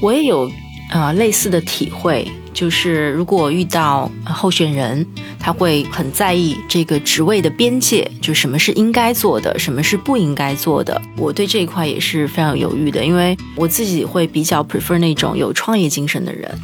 [0.00, 0.50] 我也有
[0.90, 5.06] 呃类似的体会，就是如果遇到呃候选人，
[5.38, 11.00] 他会很在意这个职位的边界，就什么是应该做的，什么是不应该做的。
[11.16, 16.60] 我对这一块也是非常犹豫的，因为我自己会比较 prefer 那种有创业精神的人。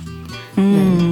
[0.56, 1.09] 嗯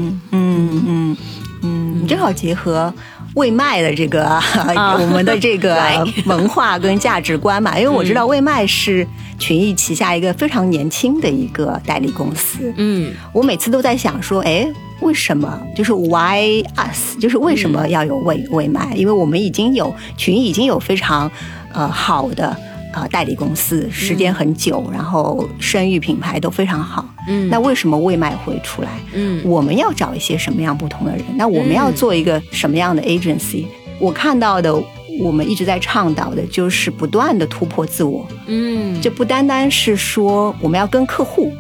[2.01, 2.93] 嗯，正好结合。
[3.35, 4.41] 魏麦的这个、
[4.99, 5.77] 我们的这个
[6.25, 9.07] 文化跟价值观嘛，因为我知道魏麦是
[9.39, 12.73] 群益旗下一个非常年轻的一个代理公司。
[12.77, 14.67] 嗯，我每次都在想说，哎，
[15.03, 15.61] 为什么？
[15.77, 17.17] 就是 Why us？
[17.21, 18.95] 就是为什么要有魏魏麦？
[18.97, 21.31] 因为我们已经有群益已经有非常
[21.73, 22.57] 呃好的
[22.93, 27.05] 呃代理公司，时间很久，然后声誉品牌都非常好。
[27.29, 28.89] 嗯，那为什么未卖会出来？
[29.13, 31.25] 嗯，我们要找一些什么样不同的人？
[31.37, 33.67] 那我们要做一个什么样的 agency？、
[33.99, 34.75] 我看到的，
[35.21, 38.27] 我们一直在倡导的就是不断的突破自我。
[38.47, 41.53] 嗯，就不单单是说我们要跟客户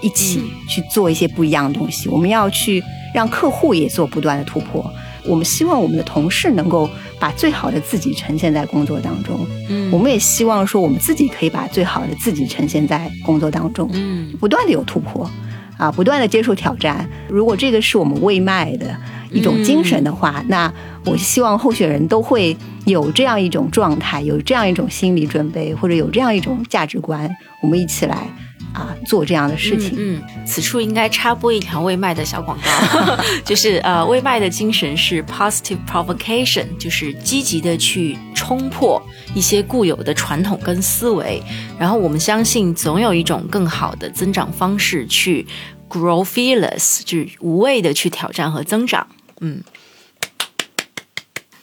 [0.00, 2.82] 一起去做一些不一样的东西，我们要去
[3.14, 4.84] 让客户也做不断的突破。
[5.26, 9.90] 我们希望我们的同事能够把最好的自己呈现在工作当中，嗯。
[9.92, 14.32] 我们也希望说我们自己可以把最好的自己呈现在工作当中，嗯。
[14.38, 15.28] 不断的有突破，
[15.76, 17.08] 啊，不断的接受挑战。
[17.28, 18.96] 如果这个是我们未卖的
[19.30, 20.72] 一种精神的话，那
[21.04, 27.30] 我希望候选人都会有这样一种状态，有这样一种心理准备，或者有这样一种价值观，
[27.62, 28.28] 我们一起来
[28.74, 29.92] 啊做这样的事情。
[29.96, 39.02] 嗯，嗯此处应该插播一条未卖的小广告， 就是呃，未卖的精神是 positive provocation，就是积极的去冲破
[39.34, 41.42] 一些固有的传统跟思维，
[41.78, 45.46] 然后我们相信总有一种更好的增长方式去
[45.88, 49.06] grow fearless，就是无畏的去挑战和增长。
[49.40, 49.62] 嗯，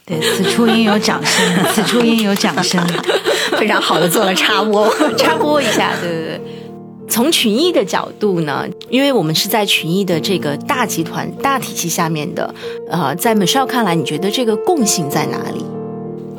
[0.06, 2.82] 对，此处应有掌声，此处应有掌声。
[3.58, 6.42] 非常好的做了插播，插播一下，对对对。
[7.12, 12.56] 从群益的角度呢，因为我们是在群益的这个大集团、大体系下面的，
[12.90, 15.66] 呃，在美少看来，你觉得这个共性在哪里？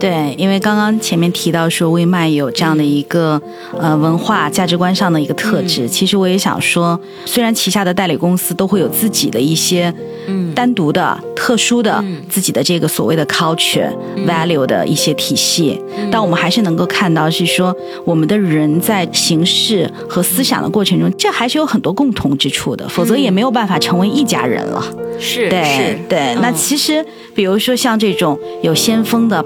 [0.02, 3.40] 对，因为刚刚前面提到说微麦有这样的一个
[3.78, 9.94] 呃文化价值观上的一个特质，其实我也想说，虽然旗下的代理公司都会有自己的一些
[10.26, 10.52] 嗯。
[10.54, 12.20] 单独的、特殊的嗯。
[12.28, 13.88] 自己的这个所谓的 culture、
[14.26, 24.84] value 的一些体系，但我们还是能够看到是说，我们的人在行事和思想的过程中，这还是有很多共同之处的，否则也没有办法成为一家人了。
[25.20, 26.54] 是对是，对，那嗯。
[26.54, 29.42] 其实比如说像这种有先锋的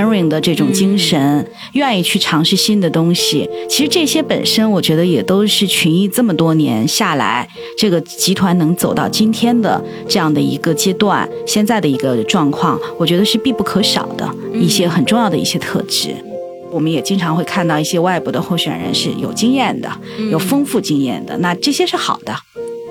[0.00, 16.14] pioneering 的这种精神，愿意去尝试新的东西，其实这些本身我觉得也都是群艺这么多年下来，这个集团能走到今天的这样的一个阶段，现在的一个状况，我觉得是必不可少的一些很重要的一些特质。
[16.72, 19.90] 我们也经常会看到一些外部的候选人是有经验的，
[20.30, 22.34] 有丰富经验的，那这些是好的。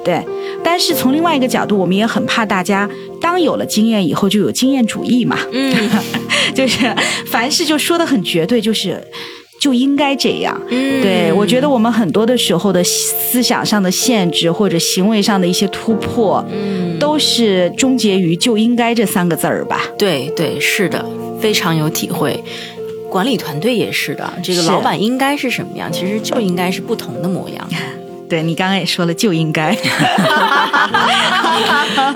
[0.03, 0.23] 对，
[0.63, 5.75] 但是从另外一个角度，我们也很怕大家当有了经验以后就有经验主义嘛，嗯
[6.55, 6.93] 就是
[7.31, 9.01] 凡事就说的很绝对，就是
[9.61, 10.59] 就应该这样。
[10.69, 19.81] 嗯对，我觉得我们很多的时候的思想上的限制或者行为上的一些突破，嗯，都是终结于“就应该”这三个字儿吧。
[19.97, 21.05] 对对是的，
[21.39, 22.43] 非常有体会。
[23.09, 27.67] 管理团队也是的，这个老板应该是什么样，其实就应该是不同的模样。
[28.29, 29.75] 对你刚刚也说了，就应该。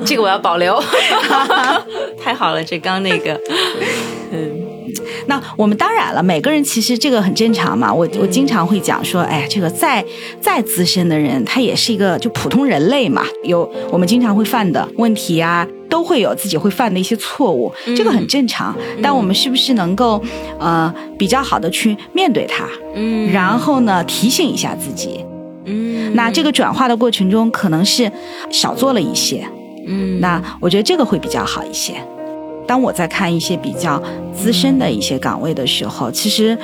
[0.06, 0.82] 这个我要保留，
[2.21, 3.39] 太好了，这刚那个，
[4.32, 4.62] 嗯
[5.26, 7.93] 那我们当然了，每个人其实这个很正常嘛。
[7.93, 10.04] 我我经常会讲说，哎呀，这个再
[10.41, 18.76] 再资深的人，他也是一个就普通人类嘛，有我们经常会犯的问题啊，都会有自己会犯的一些错误，这个很正常。
[19.02, 20.21] 但我们是不是能够
[20.60, 25.26] 呃比较好的去面对它，嗯然后呢提醒一下自己？
[25.65, 28.12] 嗯那这个转化的过程中，可能是
[28.52, 29.47] 少做了一些，
[29.88, 31.93] 嗯那我觉得这个会比较好一些。
[32.65, 34.02] 当我在看一些比较
[34.34, 36.58] 资深的一些岗位的时候，其实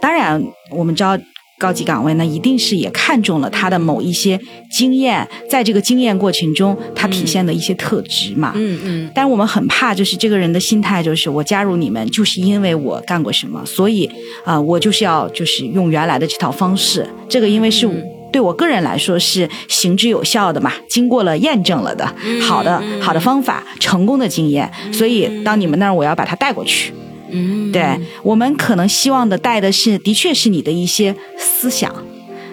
[0.00, 1.16] 当然我们知道
[1.60, 4.38] 高级岗位呢，一定是也看中了他的某一些
[4.72, 8.52] 经验，在这个经验过程中，他体现的一些特质嘛。
[8.56, 14.06] 嗯嗯但我们很怕，就是这个人的心态，就是我加入你们，就是因为我干过什么，所以
[14.44, 17.08] 啊、呃我就是要就是用原来的这套方式。
[17.28, 17.88] 这个因为是
[18.34, 22.04] 对我个人来说是行之有效的嘛，经过了验证了的，
[22.42, 26.92] 好的好的方法，成功的经验，所以到你们那儿我要把它带过去。
[27.30, 31.94] 嗯，对我们可能希望的带的是，的确是你的一些思想。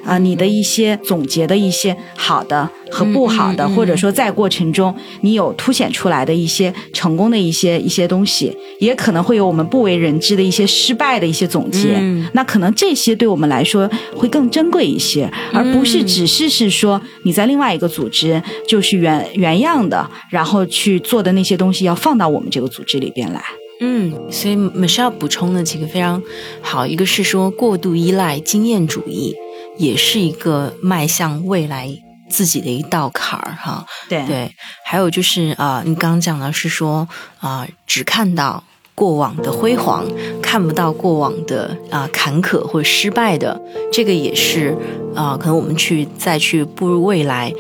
[0.04, 12.00] 啊，你的一些总结的一些好的和不好的，或者说在过程中你有凸显出来的一些成功的一些一些东西，也可能会有我们不为人知的一些失败的一些总结。
[12.34, 23.42] 那可能这些对我们来说会更珍贵一些，而不是只是是说你在另外一个组织就是原原样的，然后去做的那些东西要放到我们这个组织里边来。
[23.84, 26.22] 嗯，所以 Michelle 补充的几个非常
[26.62, 29.36] 好，一个是说过度依赖经验主义。
[29.82, 31.90] 也是一个迈向未来
[32.30, 34.26] 自己的一道坎儿哈，对。
[34.28, 37.08] 对，还有就是啊，你刚刚讲的是说
[37.40, 38.64] 啊，只看到
[38.94, 40.06] 过往的辉煌，
[40.42, 43.60] 看不到过往的啊坎坷或失败的，
[43.92, 44.78] 这个也是
[45.16, 47.52] 啊，可能我们去再去步入未来，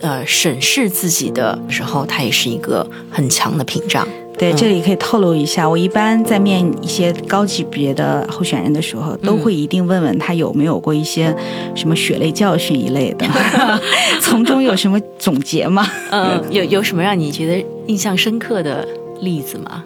[0.00, 4.08] 呃，审视自己的时候，它也是一个很强的屏障。
[4.38, 11.34] 对，这里可以透露一下，我一般在面一些高级别的候选人的时候，都会一定问问他有没有过一些
[11.74, 13.26] 什么血泪教训一类的，
[14.22, 15.84] 从中有什么总结吗？
[16.10, 18.86] 嗯， 有有什么让你觉得印象深刻的
[19.20, 19.84] 例子吗？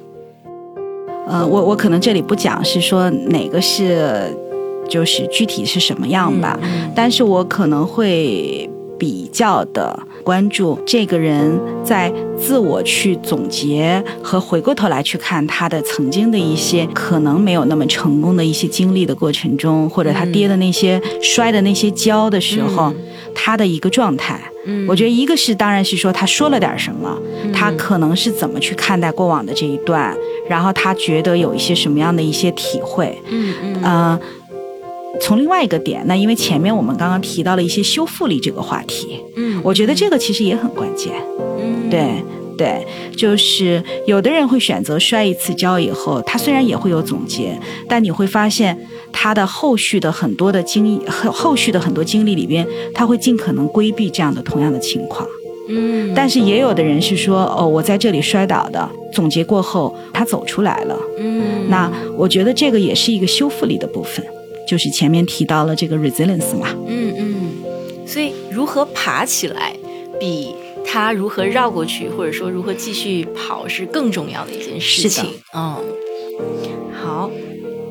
[1.26, 4.36] 呃，我我可能这里不讲是说哪个是，
[4.88, 6.58] 就是具体是什么样吧，
[6.94, 8.68] 但是我可能会。
[8.98, 22.92] 比较的关注这个人在自我去总结和回过头来去看他的曾经的一些可能没有那么成功的一些经历的过程中，或者他跌的那些摔的那些跤的时候，
[23.34, 24.40] 他的一个状态。
[24.64, 27.18] 嗯，我觉得一个是当然是说他说了点什么，
[27.52, 30.16] 他可能是怎么去看待过往的这一段，
[30.48, 33.20] 然后他觉得有一些什么样的一些体会。
[33.28, 34.20] 嗯嗯啊。
[35.20, 41.12] 从另外一个点，那因为前面我们刚刚提到了一些修复力这个话题，嗯，我觉得这个其实也很关键，
[41.58, 42.22] 嗯，对
[42.56, 48.76] 对，就是有的人会选择摔一次跤以后，他虽然也会有总结，但你会发现
[49.12, 55.26] 他的后续的很多的经后后续的很多经历里边，他会尽可能规避这样的同样的情况，
[55.68, 64.24] 嗯，但是也有的人是说，哦，我在这里摔倒的，总结过后他走出来了，嗯，那我觉得这个也是一个修复力的部分。
[64.72, 69.76] 就是前面提到了这个 resilience 嘛，嗯嗯，所以如何爬起来，
[70.18, 75.26] 比他如何绕过去，或者说如何继续跑是更重要的一件事情。
[75.52, 75.82] 嗯，好。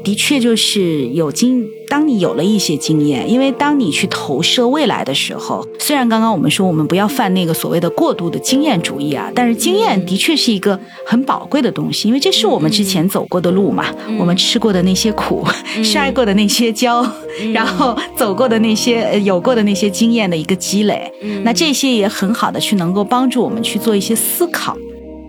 [0.03, 13.85] 的确，就是有经，当你有了一些经验，因为当你去投射未来的时候，虽然刚刚我们说我们不要犯那个所谓的过度的经验主义啊，但是经验的确是一个很宝贵的东西，因为这是我们之前走过的路嘛，
[14.19, 15.45] 我们吃过的那些苦，
[15.83, 17.05] 摔过的那些跤，
[17.53, 21.11] 然后走过的那些有过的那些经验的一个积累，
[21.43, 24.75] 那这些也很好的去能够帮助我们去做一些思考，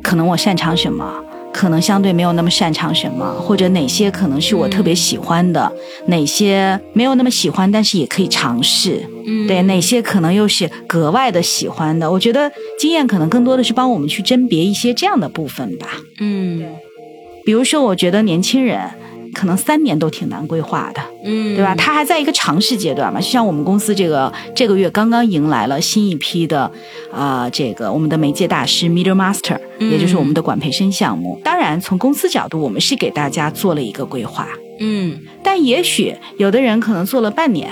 [0.03, 1.23] 可能我擅长什么。
[1.53, 5.71] 可能相对没有那么擅长什么，或者哪些可能是我特别喜欢的，
[6.07, 9.07] 哪些没有那么喜欢，但是也可以尝试。
[9.27, 12.11] 嗯，对，哪些可能又是格外的喜欢的？
[12.11, 15.89] 我觉得经验可能更多的是帮我们去甄别一些这样的部分吧。
[16.19, 16.65] 嗯，
[17.45, 18.81] 比如说，我觉得年轻人。
[19.35, 21.75] 可能三年都挺难规划的，嗯，对吧？
[21.75, 23.21] 他还在一个尝试阶段嘛。
[23.21, 26.71] 就像我们公司这个这个月刚刚迎来了新一批的，
[27.13, 31.41] 啊，这个我们的媒介大师 Media Master，也就是我们的管培生项目。
[31.43, 34.49] 当然，从公司角度，我们是给大家做了一个规划，
[34.81, 35.19] 嗯。
[35.43, 37.69] 但也许有的人可能做了半年、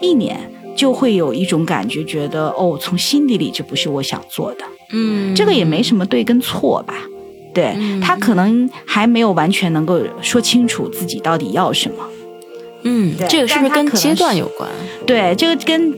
[0.00, 5.34] 一年，就会有一种感觉，觉得哦，从心底里这不是我想做的，嗯。
[5.34, 6.94] 这个也没什么对跟错吧。
[7.54, 12.04] 对他可能还没有完全能够说清楚自己到底要什么，
[12.82, 14.68] 嗯，这个是不是跟阶段有关？
[15.06, 15.94] 对，这个跟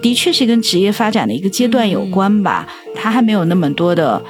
[0.00, 2.66] 的确是跟职业发展的一个阶段有关吧。
[2.94, 4.22] 他还没有那么多的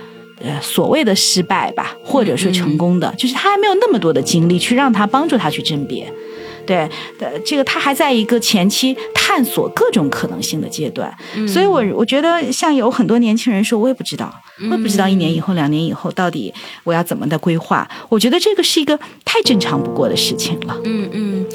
[0.42, 6.10] 呃所谓的失败吧，或者说成功的，就是他还没有那么多的精力去让他帮助他去甄别。
[6.66, 11.12] 对，呃这个他还在一个前期探索各种可能性的阶段，
[11.46, 14.32] 所以我我觉得像有很多年轻人说，我也不知道，
[14.70, 16.52] 我也不知道一年以后、两年以后到底
[16.84, 17.88] 我要怎么的规划。
[18.08, 20.76] 我觉得这个是一个太正常不过的事情了。
[20.84, 21.46] 嗯嗯，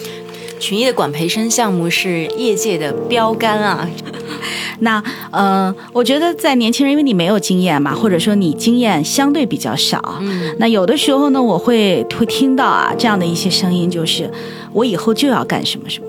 [0.60, 3.90] 群益的管培生项目是业界的标杆啊。
[4.80, 10.22] 那呃，我觉得在年轻人，因为你没有经验嘛，或者说你经验相对比较少，
[10.60, 14.30] 那有的时候呢，我会会听到啊这样的一些声音，就是
[14.74, 16.08] 我以后就要干什么什么。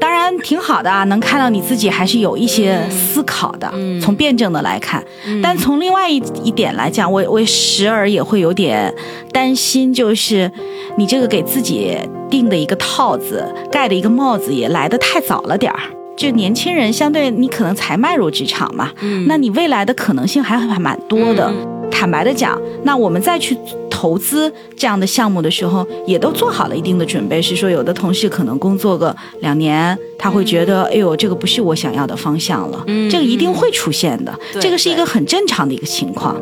[0.00, 3.68] 当然挺好的啊，能看到你自己还是有一些思考的。
[4.00, 5.02] 从辩证的来看，
[5.42, 8.94] 但从另外一一点来讲，我我时而也会有点
[9.32, 10.50] 担心，就是
[10.96, 11.96] 你这个给自己
[12.30, 15.80] 定的一个套子、盖的一个帽子也来的太早了点儿。
[16.16, 21.46] 就年轻人相对你可能才迈入职场嘛，嗯那你未来的可能性还还蛮多的。
[21.48, 23.56] 嗯坦白的讲，那我们再去
[23.98, 27.42] 投资这样的项目的时候，也都做好了一定的准备。
[27.42, 32.84] 是说，有的同事可能工作个两年，他会觉得，哎呦，这个不是我想要的方向了。
[32.86, 36.40] 嗯这个一定会出现的，对这个是一个很正常的一个情况。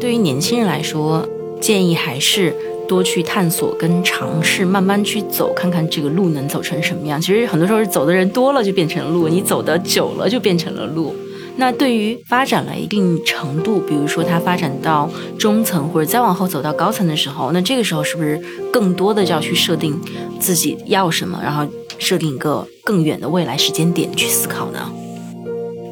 [0.00, 1.24] 对于年轻人来说，
[1.60, 2.52] 建议还是
[2.88, 7.20] 多去探索跟尝试，慢慢去走，看看这个路能走成什么样。
[7.20, 11.14] 其实很多时候是走的人多了就变成路，你走的久了就变成了路。
[11.60, 18.40] 那对于发展了一定程度，比如说它发展到中层或者再往后走到高层的时候，那这个时候是不是
[18.72, 20.00] 更多的就要去设定
[20.38, 21.66] 自己要什么，然后
[21.98, 24.90] 设定一个更远的未来时间点去思考呢？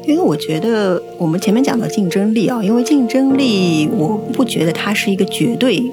[0.07, 5.83] 因为我觉得我们前面讲到竞争力啊，因为竞争力，我不觉得它是一个绝对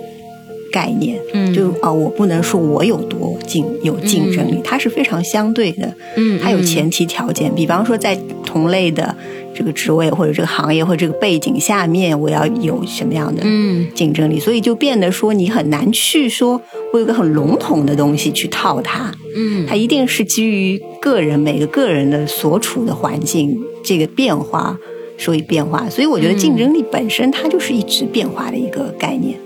[0.74, 1.54] 概念，嗯。
[1.54, 9.14] 就啊，我不能说我有多竞有竞争力，它是非常相对的，嗯它有前提条件，比方说在同类的
[9.54, 13.86] 这个职位或者这个行业或者这个背景下面，我要有什么样的嗯。
[13.94, 16.60] 竞争力，所以就变得说你很难去说
[16.92, 19.64] 我有个很笼统的东西去套它，嗯。
[19.68, 24.76] 它一定是基于个人每个个人的所处的环境这个变化，
[25.18, 25.88] 所以变化。
[25.88, 29.38] 所以我觉得竞争力本身它就是一直变化的一个概念，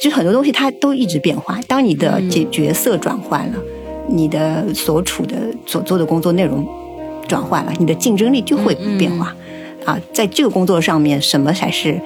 [0.00, 1.60] 就很多东西它都一直变化。
[1.66, 3.58] 当你的角角色转换了，
[4.08, 5.36] 你的所处的
[5.66, 6.66] 所做的工作内容
[7.26, 9.34] 转换了，你的竞争力就会变化。
[9.84, 12.00] 啊，在这个工作上面，什么才是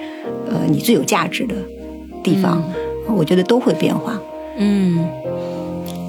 [0.47, 1.55] 呃你最有价值的
[2.21, 2.63] 地方？
[3.07, 4.21] 我觉得都会变化。
[4.57, 5.05] 嗯，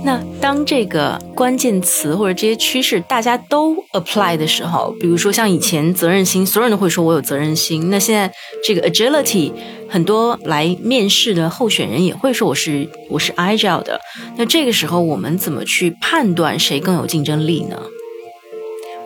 [0.04, 7.88] 那当这个关键词或者这些趋势大家都 apply 的时候，比如说像以前责任心，所有人都会说我有责任心。
[7.88, 8.32] 那现在
[8.64, 9.52] 这个 agility，
[9.88, 14.00] 很多来面试的候选人也会说我是我是 agile 的。
[14.36, 17.80] 那这个时候我们怎么去判断谁更有竞争力呢？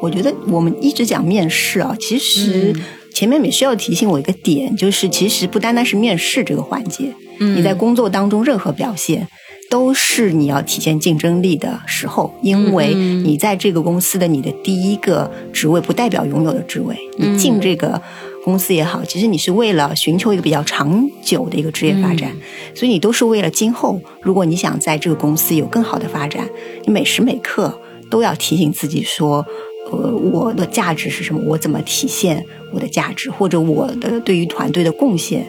[0.00, 2.74] 我觉得我们一直讲面试啊，其实
[3.12, 9.28] 前面也需要提醒我一个点，就是其实不单单是面试这个环节，嗯你在工作当中任何表现。
[9.70, 18.00] 都是你要体现竞争力的时候，因为嗯你在这个公司的你的第一个职位不代表拥有的职位，你进这个
[18.44, 22.32] 公司也好，其实你是为了寻求一个比较长久的一个职业发展，
[22.74, 26.48] 所以你都是为了今后，如果你想在这个公司有更好的发展，
[26.84, 29.44] 你每时每刻都要提醒自己说，
[29.90, 31.40] 呃，我的价值是什么？
[31.44, 33.30] 我怎么体现我的价值？
[33.30, 35.44] 或者我的对于团队的贡献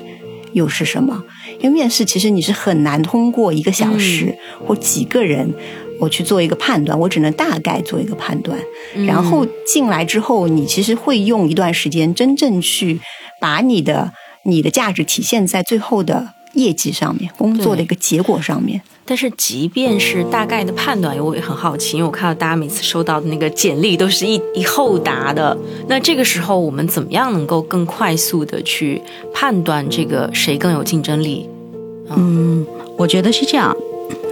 [0.54, 1.24] 又是什么？
[1.60, 5.54] 因为面试其实你是很难通过一个小时、或几个人。
[6.00, 8.56] 我去做一个判断，我只能大概做一个判断，
[9.08, 13.00] 然后进来之后，你其实会用一段时间真正去
[13.42, 18.80] 把你的你的价值体现在最后的业绩上面，工作的一个结果上面。
[19.10, 25.58] 但是即便是大概的判断，我也很好奇，因为我看到大家每次收到的那个简历都是一一厚沓的。
[25.88, 29.02] 那这个时候，我们怎么样能够更快速的去
[29.34, 31.48] 判断这个谁更有竞争力？
[32.10, 32.66] 嗯，
[32.98, 33.76] 我觉得是这样。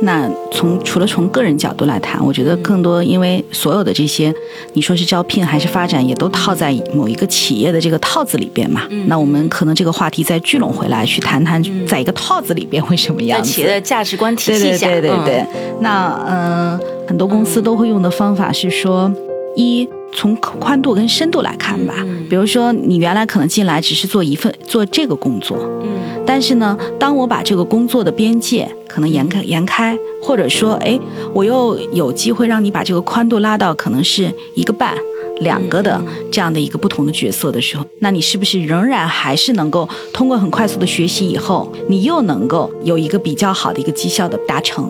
[0.01, 4.33] 那从除了从个人角度来谈，我觉得更多因为所有的这些，
[4.73, 8.83] 你说是招聘还是发展，也都套在某一个企业的这个套子里边嘛。
[9.07, 15.35] 那我们可能这个话题再聚拢回来，去谈谈在一个套子里边会什么样企业的价值观体对对系下，对对对。
[15.37, 15.47] 嗯
[15.81, 19.11] 那嗯、呃很多公司都会用的方法是说，
[19.55, 21.93] 一从宽度跟深度来看吧。
[21.99, 25.89] 嗯比如说，你原来可能进来只是做一份做这个工作，嗯
[26.25, 30.99] 但是呢，当我把这个工作的边界可能延开延开，或者说，哎，
[31.35, 34.97] 我又有机会让你把这个宽度拉到可能是一个半、
[35.41, 36.01] 两个的
[36.31, 44.89] 这样的一个不同的角色的时候，那你是不是仍然还是能够通过很快速的学习以后，你又能够有一个比较好的一个绩效的达成？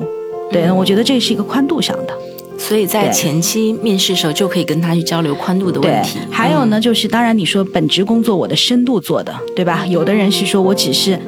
[0.49, 2.13] 对，我觉得这是一个宽度上的。
[2.67, 6.17] 所以在前期面试的时候就可以跟他去交流宽度的问题。
[6.19, 9.85] 嗯还有呢，就是当然你说本职工作我的深度做的，对吧？
[9.85, 11.19] 有的人是说我只是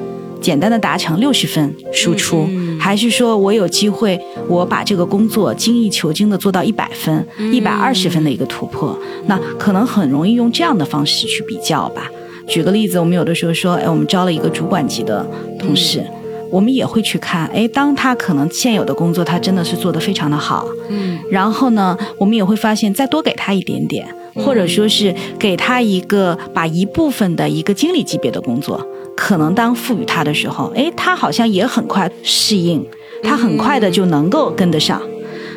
[0.41, 12.09] 简单的达成六十分输出，嗯还是说我有机会我把这个工作精益求精的做到一百分、嗯一百二十分的一个突破，那可能很容易用这样的方式去比较吧。
[12.47, 15.25] 举个例子，我们有的时候说，哎，我们招了一个主管级的
[15.59, 16.03] 同事。
[16.49, 21.17] 我们也会去看，哎，当他可能现有的工作他真的是做得非常的好，嗯。
[21.29, 28.85] 然后呢，我们也会发现再多给他一点点，或者说是给他一个把一部分的一个经理级别的工作，
[29.15, 32.85] 可能当赋予他的时候，哎，他好像也很快适应，
[33.23, 35.01] 他很快的就能够跟得上。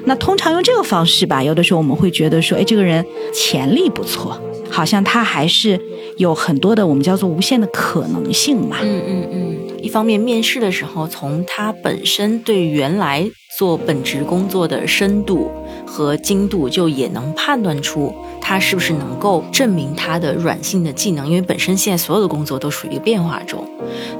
[0.07, 4.41] 那通常用这个方式吧，有的时候我们会觉得说，哎，这个人潜力不错，
[4.71, 5.81] 好像他还是
[6.17, 8.79] 有很多的我们叫做无限的可能性嘛。
[8.83, 9.57] 嗯嗯嗯。
[9.83, 15.51] 一方面，面试的时候，从他本身对原来做本职工作的深度
[15.87, 21.27] 和精度，就也能判断出他是不是能够证明他的软性的技能？
[21.27, 23.67] 因为本身现在所有的工作都属于一个变化中，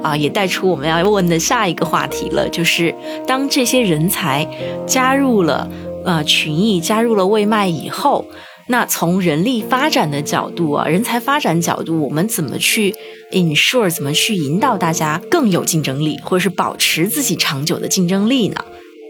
[0.01, 2.93] 啊，也带出我们要问的下一个话题了，就是
[3.27, 4.47] 当这些人才
[4.87, 5.69] 加入了
[6.03, 8.25] 呃群艺，加入了外卖以后，
[8.67, 12.95] 那从人力发展的角度啊，人才发展角度，我们怎么去
[13.31, 18.63] ensure，怎么去引导大家更有竞争力，或者是保持自己长久的竞争力呢？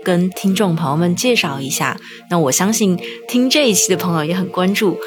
[0.04, 2.00] 跟听众朋友们介绍一下，
[2.32, 2.98] 那我相信
[3.28, 4.98] 听这一期的朋友也很关注，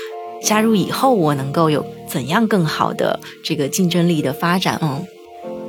[0.40, 4.78] 加入以后我能够有怎样更好的这个竞争力的发展？
[4.80, 5.04] 嗯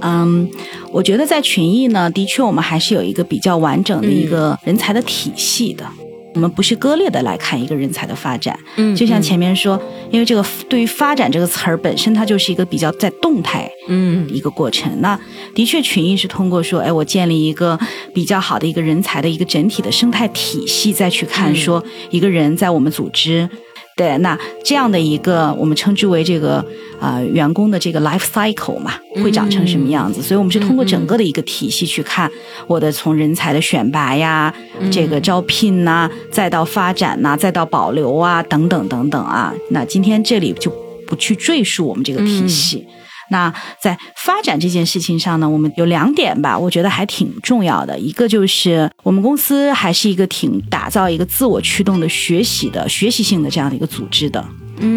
[0.02, 0.50] 嗯，
[0.92, 5.88] 我觉得在群艺呢，的确我们还是有一个比较完整的一个人才的体系的。
[6.36, 9.82] 我们不是割裂的来看一个人才的发展，嗯就像前面说，
[10.12, 14.92] 因为这个对于发展这个词儿本身，它就是一个比较在动态嗯一个过程。
[15.00, 15.18] 那
[15.54, 17.80] 的确，群艺是通过说，哎，我建立一个
[18.14, 23.50] 比较好的一个人才的一个整体的生态体系，再去看说一个人在我们组织。
[23.96, 26.64] 对，那这样的一个我们称之为这个
[27.00, 28.92] 呃员工的这个 life cycle 嘛，
[29.24, 30.22] 会长成什么样子？
[30.22, 32.30] 所以我们是通过整个的一个体系去看
[32.68, 34.54] 我的从人才的选拔呀，
[34.92, 39.54] 这个招聘呐、再到发展呐、再到保留啊，等等等等啊。
[39.70, 40.70] 那今天这里就
[41.08, 42.86] 不去赘述我们这个体系。
[43.30, 47.98] 那在发展这件事情上呢，我们有两点吧，我觉得还挺重要的。
[47.98, 54.44] 一个就是我们公司还是一个挺打造一个自我驱动的学习的学习性的这样的一个组织的。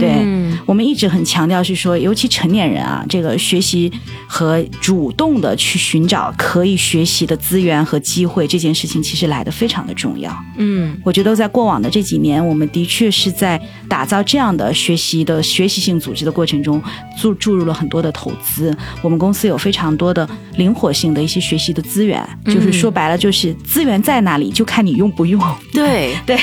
[0.00, 3.90] 对嗯我们一直很强调是说，尤其成年人啊，这个学习
[4.26, 10.36] 和主动的去寻找可以学习的资源和机会，这件事情其实来的非常的重要。
[10.56, 16.82] 嗯我觉得在过往的这几年，我们的确是在打造这样的学习的学习性组织的过程中
[17.20, 18.76] 注注入了很多的投资。
[19.00, 25.40] 我们公司有非常多的灵活性的一些学习的资源，就是说白了就是资源在那里，就看你用不用。
[25.72, 26.36] 对， 对，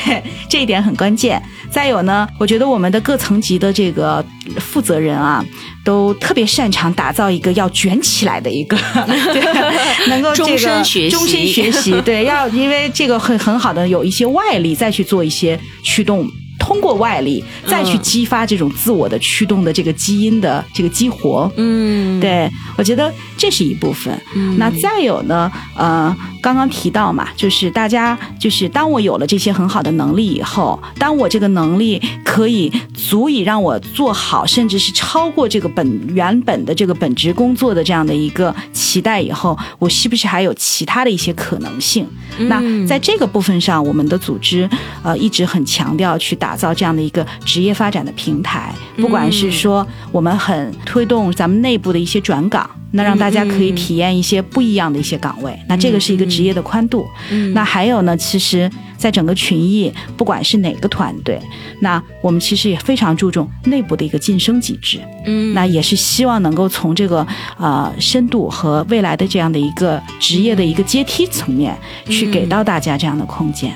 [0.49, 1.41] 这一点很关键。
[1.69, 4.23] 再有呢，我觉得我们的各层级的这个
[4.59, 5.43] 负责人啊，
[5.84, 8.78] 都特别擅长打造一个要卷起来的一个，
[9.34, 12.01] 对，能够这个终身学习终身学习。
[12.01, 16.28] 对，要因为这个很很好的有一些外力再去做一些驱动。
[16.57, 23.13] 通过外力再去嗯激发这种自我的驱动的这个基因的这个激活，嗯，对，我觉得
[23.45, 24.19] 这是一部分。
[24.57, 42.07] 那再有呢，呃，刚刚提到嘛，就是大家就是当我有了这些很好的能力以后，当我这个能力可以足以让我做好，甚至是超过这个本原本的这个本职工作的这样的一个期待以后，我是不是还有其他的一些可能性？
[42.49, 44.67] 那在这个部分上，我们的组织
[45.03, 52.67] 呃一直很强调去打造这样的一个职业发展的平台，不管是说我们很推动咱们内部的一些转岗。
[52.95, 57.05] 那让大家可以体验一些不一样的一些岗位，那这个是一个职业的宽度。
[57.53, 61.39] 那还有呢，其实，在整个群艺，不管是哪个团队，
[61.81, 64.99] 那我们其实也非常注重内部的一个晋升机制。
[65.25, 67.25] 嗯那也是希望能够从这个
[67.57, 71.77] 呃深度和未来的这样的一个职业的一个阶梯层面，
[72.09, 73.73] 去给到大家这样的空间。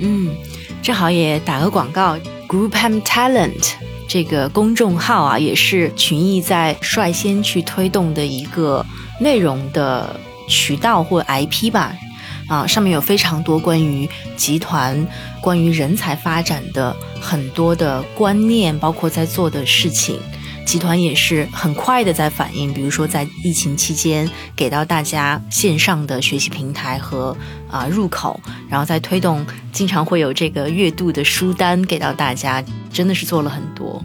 [0.00, 0.28] 嗯，
[0.82, 2.16] 正好也打个广告
[2.46, 3.72] ，Group Ham Talent
[4.08, 8.84] 这个公众号啊，也是群艺在率先去推动的一个
[9.20, 11.94] 内容的渠道或 IP 吧。
[12.48, 15.06] 啊，上面有非常多关于集团、
[15.42, 20.18] 关于人才发展的很多的观念，包括在做的事情。
[20.68, 27.34] 集团也是很快的在反应，比如说在疫情期间给到大家线上的学习平台和
[27.70, 28.38] 啊、入口，
[28.68, 32.62] 然后在推动，经常会有这个月度的书单给到大家，
[32.92, 34.04] 真的是做了很多。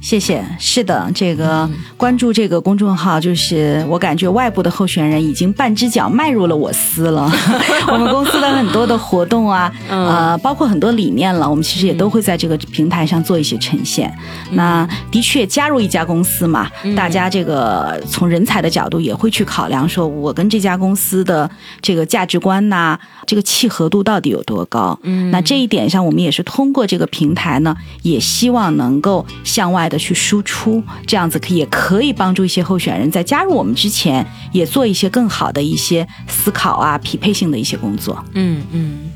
[0.00, 7.30] 谢谢，是的，这个嗯关注这个公众号，就是我感觉外部的候选人已经半只脚迈入了我司了。
[7.92, 14.10] 我们公司的很多的活动啊，嗯呃，包括很多理念了，我们其实也都会在这个平台上做一些呈现。
[14.50, 21.48] 嗯那的确，加入一家公司嘛，大家这个从人才的角度也会去考量，说我跟这家公司的
[21.82, 24.98] 这个价值观呐、这个契合度到底有多高？
[25.02, 38.24] 嗯那这一点上，我们也是通过这个平台呢，也希望能够向外的去输出，这样子可以也可以帮助一些候选人在加入我们之前，也做一些更好的一些思考啊、匹配性的一些工作。
[38.34, 39.10] 嗯嗯，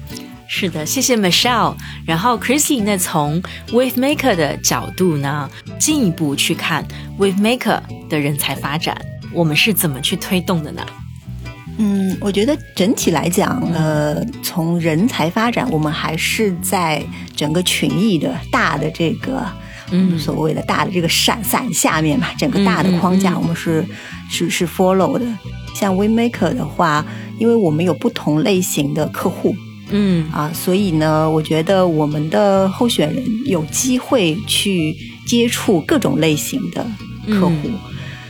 [0.46, 1.74] 是的，谢谢 Michelle。
[2.04, 5.48] 然后 Chrissy 呢，从 Wave Maker 的角度呢，
[5.78, 6.86] 进一步去看
[7.18, 9.00] Wave Maker 的人才发展，
[9.32, 10.84] 我们是怎么去推动的呢？
[11.76, 17.04] 嗯，我觉得整体来讲，呃，从人才发展，我们还是在
[17.34, 19.44] 整个群益的大的这个，
[19.90, 20.18] 嗯。
[20.18, 23.34] 所谓的大的这个伞伞下面嘛，整个大的框架，嗯。
[23.34, 23.84] 嗯嗯我们是
[24.30, 25.24] 是是 follow 的。
[25.74, 27.04] 像 WeMaker 的话，
[27.38, 29.54] 因为我们有不同类型的客户，
[29.90, 30.30] 嗯。
[30.32, 36.86] 啊，所以呢，我觉得我们的候选人有机会去接触各种类型的
[37.28, 37.70] 客户，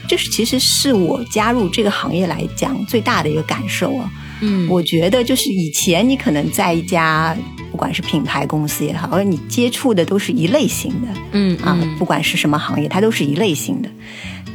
[0.08, 4.10] 这是其实是我加入这个行业来讲最大的一个感受啊。
[4.40, 4.68] 嗯。
[4.68, 7.36] 我觉得就是以前你可能在一家
[7.70, 13.88] 不管是品牌公司也好，或者你接触的都是一类型的嗯啊，不管是什么行业，它都是一类型的。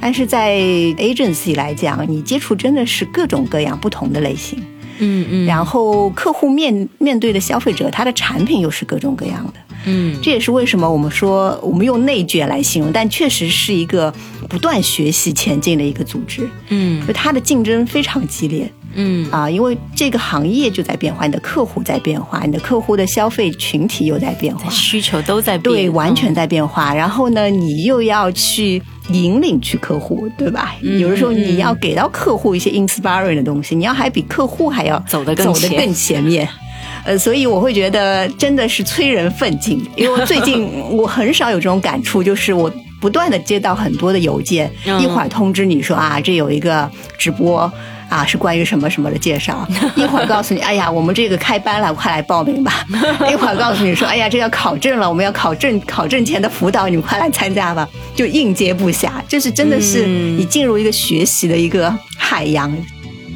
[0.01, 4.57] 但是在 agency 来讲，你接触真的是各种各样不同的类型，
[4.99, 5.45] 嗯嗯。
[5.45, 9.53] 然后客户面面对的消费者，他的产品又是各种各样的。
[9.85, 10.17] 嗯。
[10.23, 14.13] 这也是为什么我们说我们用内卷来形容，但确实是一个
[14.47, 17.05] 不断学习前进的一个组织，嗯。
[17.05, 18.71] 就它的竞争非常激烈。
[18.95, 26.93] 嗯啊，因为这个行业就在变化，你的客户在变化，你的客户的消费群体又在变化，需求都在变，对，完全在变化。
[26.93, 28.81] 然后呢，你又要去
[29.11, 30.75] 引领去客户，对吧？
[30.81, 36.47] 嗯有的时候你要给到客户一些 inspiring 的东西，你要还比客户还要走得更前走得更前面。
[37.05, 42.69] 呃，所以我会觉得真的是催人奋进，因为最近 我很少有这种感触，就是我
[42.99, 47.71] 不断的接到很多的邮件，嗯一会儿通知你说啊，这有一个直播。
[48.09, 52.83] 啊，是关于什么什么的介绍， 一会儿告诉你，哎呀，我们这个开班了，快来报名吧。
[53.31, 57.87] 一会儿告诉你说，哎呀，这要考证了，我们要考证，考证前的辅导，你们快来参加吧。
[58.15, 62.75] 就应接不暇，就是真的是嗯你进入一个学习的一个海洋，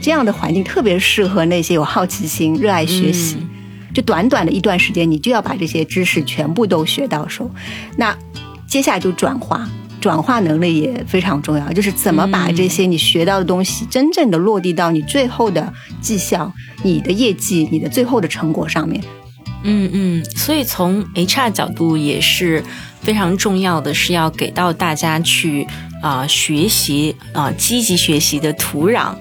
[0.01, 3.37] 这样的环境特别适合那些有好奇心、热爱学习。
[3.39, 3.49] 嗯
[3.93, 7.47] 就短短的一段时间，你就要把这些知识全部都学到手。
[7.95, 8.17] 那
[8.73, 9.69] 接下来就转化，
[10.01, 15.71] 转化能力也非常重要，就是怎么把这些你学到的东西真正的落地到你最后的
[16.01, 16.51] 绩效、
[16.81, 18.99] 你的业绩、你的最后的成果上面。
[19.63, 22.63] 嗯嗯，所以从 HR 角度也是
[22.99, 25.67] 非常重要的，是要给到大家去
[26.01, 29.13] 啊、学习啊、积极学习的土壤，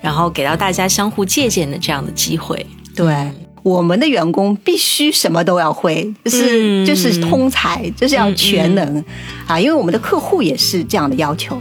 [0.00, 2.64] 然后给到大家相互借鉴的这样的机会。
[2.94, 3.28] 对。
[3.62, 9.04] 我们的员工必须什么都要会，就是、嗯就是通才，就是要全能、
[9.46, 9.58] 啊！
[9.60, 11.56] 因为我们的客户也是这样的要求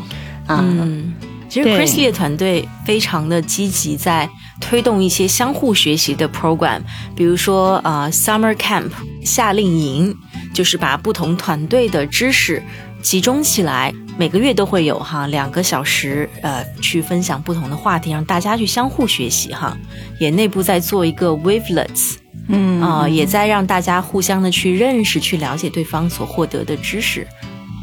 [0.48, 0.60] 啊。
[0.62, 1.14] 嗯，
[1.50, 4.30] 其实 Chrisley 的团队非常的积极，在
[4.62, 6.82] 推动一些相互学习的 program，
[7.16, 8.90] 比如说呃 Summer Camp
[9.24, 10.16] 夏令营，
[10.54, 12.64] 就是把不同团队的知识
[13.02, 19.78] 集中起来，每个月都会有哈两个小时，呃，去分享不同的话题，让大家去相互学习哈。
[20.20, 22.18] 也内部在做一个 wavelets，
[22.50, 27.26] 嗯啊、也在让大家互相的去认识、去了解对方所获得的知识。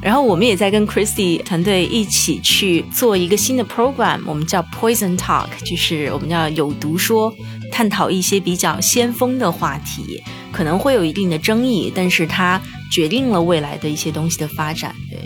[0.03, 7.35] 然后我们也在跟 Christy 团队一起去做一个新的 program，我们叫 Poison Talk，就是我们叫有毒说，
[7.73, 10.23] 探讨一些比较先锋的话题，
[10.53, 12.61] 可能会有一定的争议，但是它
[12.93, 14.95] 决定了未来的一些东西的发展。
[15.11, 15.19] 对，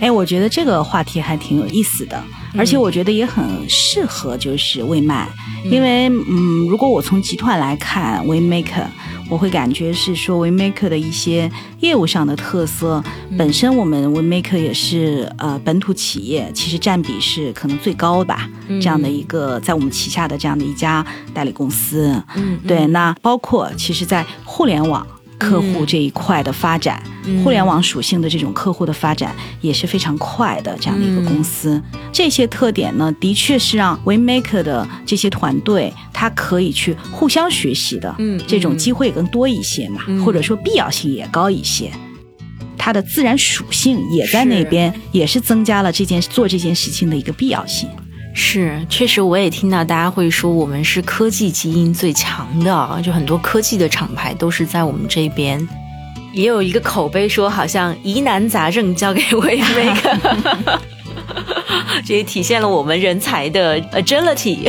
[0.00, 2.22] 哎，我觉得这个话题还挺有意思的，
[2.56, 5.28] 而且我觉得也很适合就是微卖，
[5.64, 8.86] 因为嗯，如果我从集团来看 WeMaker，
[9.30, 11.50] 我会感觉是说 WeMaker 的一些
[11.80, 13.02] 业务上的特色，
[13.36, 25.06] 本身我们 WeMaker 也是呃本土企业，其实占比是可能最高吧，这样的一个在我们旗下的这样的一家代理公司，嗯，对，那包括其实，在互联网
[25.38, 27.02] 客户这一块的发展，
[27.42, 31.82] 互联网属性的这种客户的发展也是非常快的这样的一个公司。
[32.12, 41.90] 这些特点呢，的确是让 WeMaker 的这些团队，它可以去互相学习的，嗯这种机会更多一些嘛，或者说必要性也高一些。
[42.76, 47.88] 它的自然属性也在那边，也是增加了这件做这件事情的一个必要性。
[48.36, 55.66] 是，确实我也听到大家会说我们是科技基因最强的，就很多科技的厂牌都是在我们这边。
[56.32, 60.78] 也有一个口碑说，好像疑难杂症交给 WeMaker，
[62.04, 64.68] 这也体现了我们人才的 agility。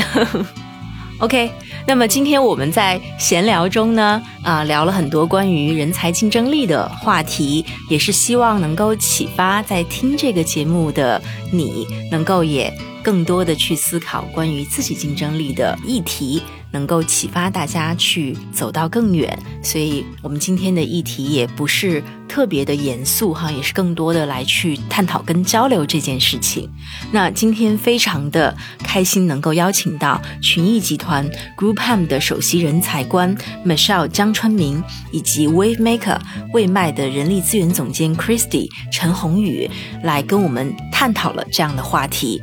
[1.19, 1.49] OK，
[1.87, 11.19] 那么今天我们在闲聊中呢，啊、聊了很多关于人才竞争力的话题，也是希望能够启发在听这个节目的
[11.51, 12.71] 你，能够也
[13.05, 16.41] 更多的去思考关于自己竞争力的议题，
[16.71, 19.37] 能够启发大家去走到更远。
[19.61, 26.67] 所以，我们今天的议题也不是特别的严肃哈，也是更多的来去探讨跟交流这件事情。
[27.11, 36.19] 那今天非常的开心，能够邀请到群益集团 GroupM 的首席人才官 Michelle 江川明，以及 WaveMaker
[36.53, 39.69] 未卖的人力资源总监 Christy 陈宏宇，
[40.01, 42.41] 来跟我们探讨了这样的话题。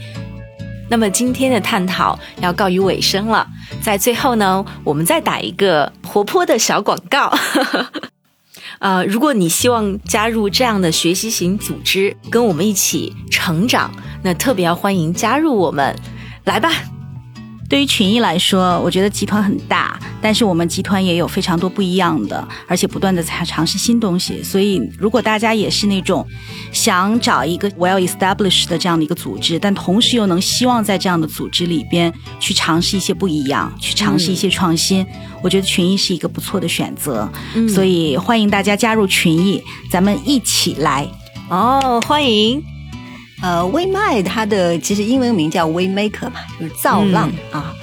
[0.93, 3.49] 那么今天的探讨要告于尾声了，
[3.81, 7.33] 在最后呢，我们再打一个活泼的小广告。
[8.79, 13.91] 呃，如果你希望加入这样的学习型组织，跟我们一起成长，
[14.23, 15.97] 那特别要欢迎加入我们，
[16.45, 16.71] 来吧。
[17.73, 24.43] 对于群益来说，我觉得集团很大，但是我们集团也有非常多不一样的，而且不断的在尝试新东西。
[24.43, 26.23] 所以，如果大家也是那种
[26.71, 35.07] 想找一个 well established 的这样的一个组织，但同时又能希望在这样的组织里边去尝试一些不一样，去尝试一些创新，
[35.43, 37.27] 我觉得群益是一个不错的选择。
[37.75, 41.09] 所以欢迎大家加入群益，咱们一起来。
[41.49, 42.63] 哦，欢迎。
[43.43, 47.75] 呃，微麦它的其实英文名叫 Waymaker 嘛，就是造浪、啊。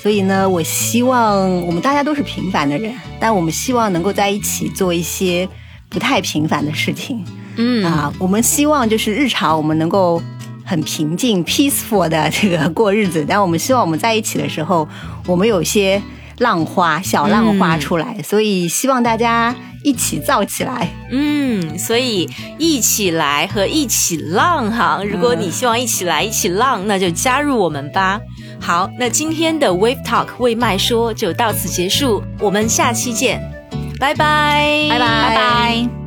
[0.00, 5.46] 所以呢，我希望我们大家都是平凡的人，但我们希望能够在一起做一些
[5.90, 7.22] 不太平凡的事情。
[7.56, 10.22] 嗯啊，我们希望就是日常我们能够
[10.64, 14.88] 很平静、peaceful 的这个过日子，但我们希望我们在一起的时候，
[15.26, 16.00] 我们有些
[16.40, 20.88] 浪花、小浪花出来，所以希望大家一起造起来。
[21.10, 22.28] 嗯，所以
[22.58, 25.02] 一起来和一起浪哈。
[25.04, 28.18] 如果你希望一起来一起浪，那就加入我们吧。
[28.58, 33.40] 好，那今天的 Wave Talk 为麦说就到此结束，我们下期见，
[33.98, 35.99] 拜拜，拜拜拜拜。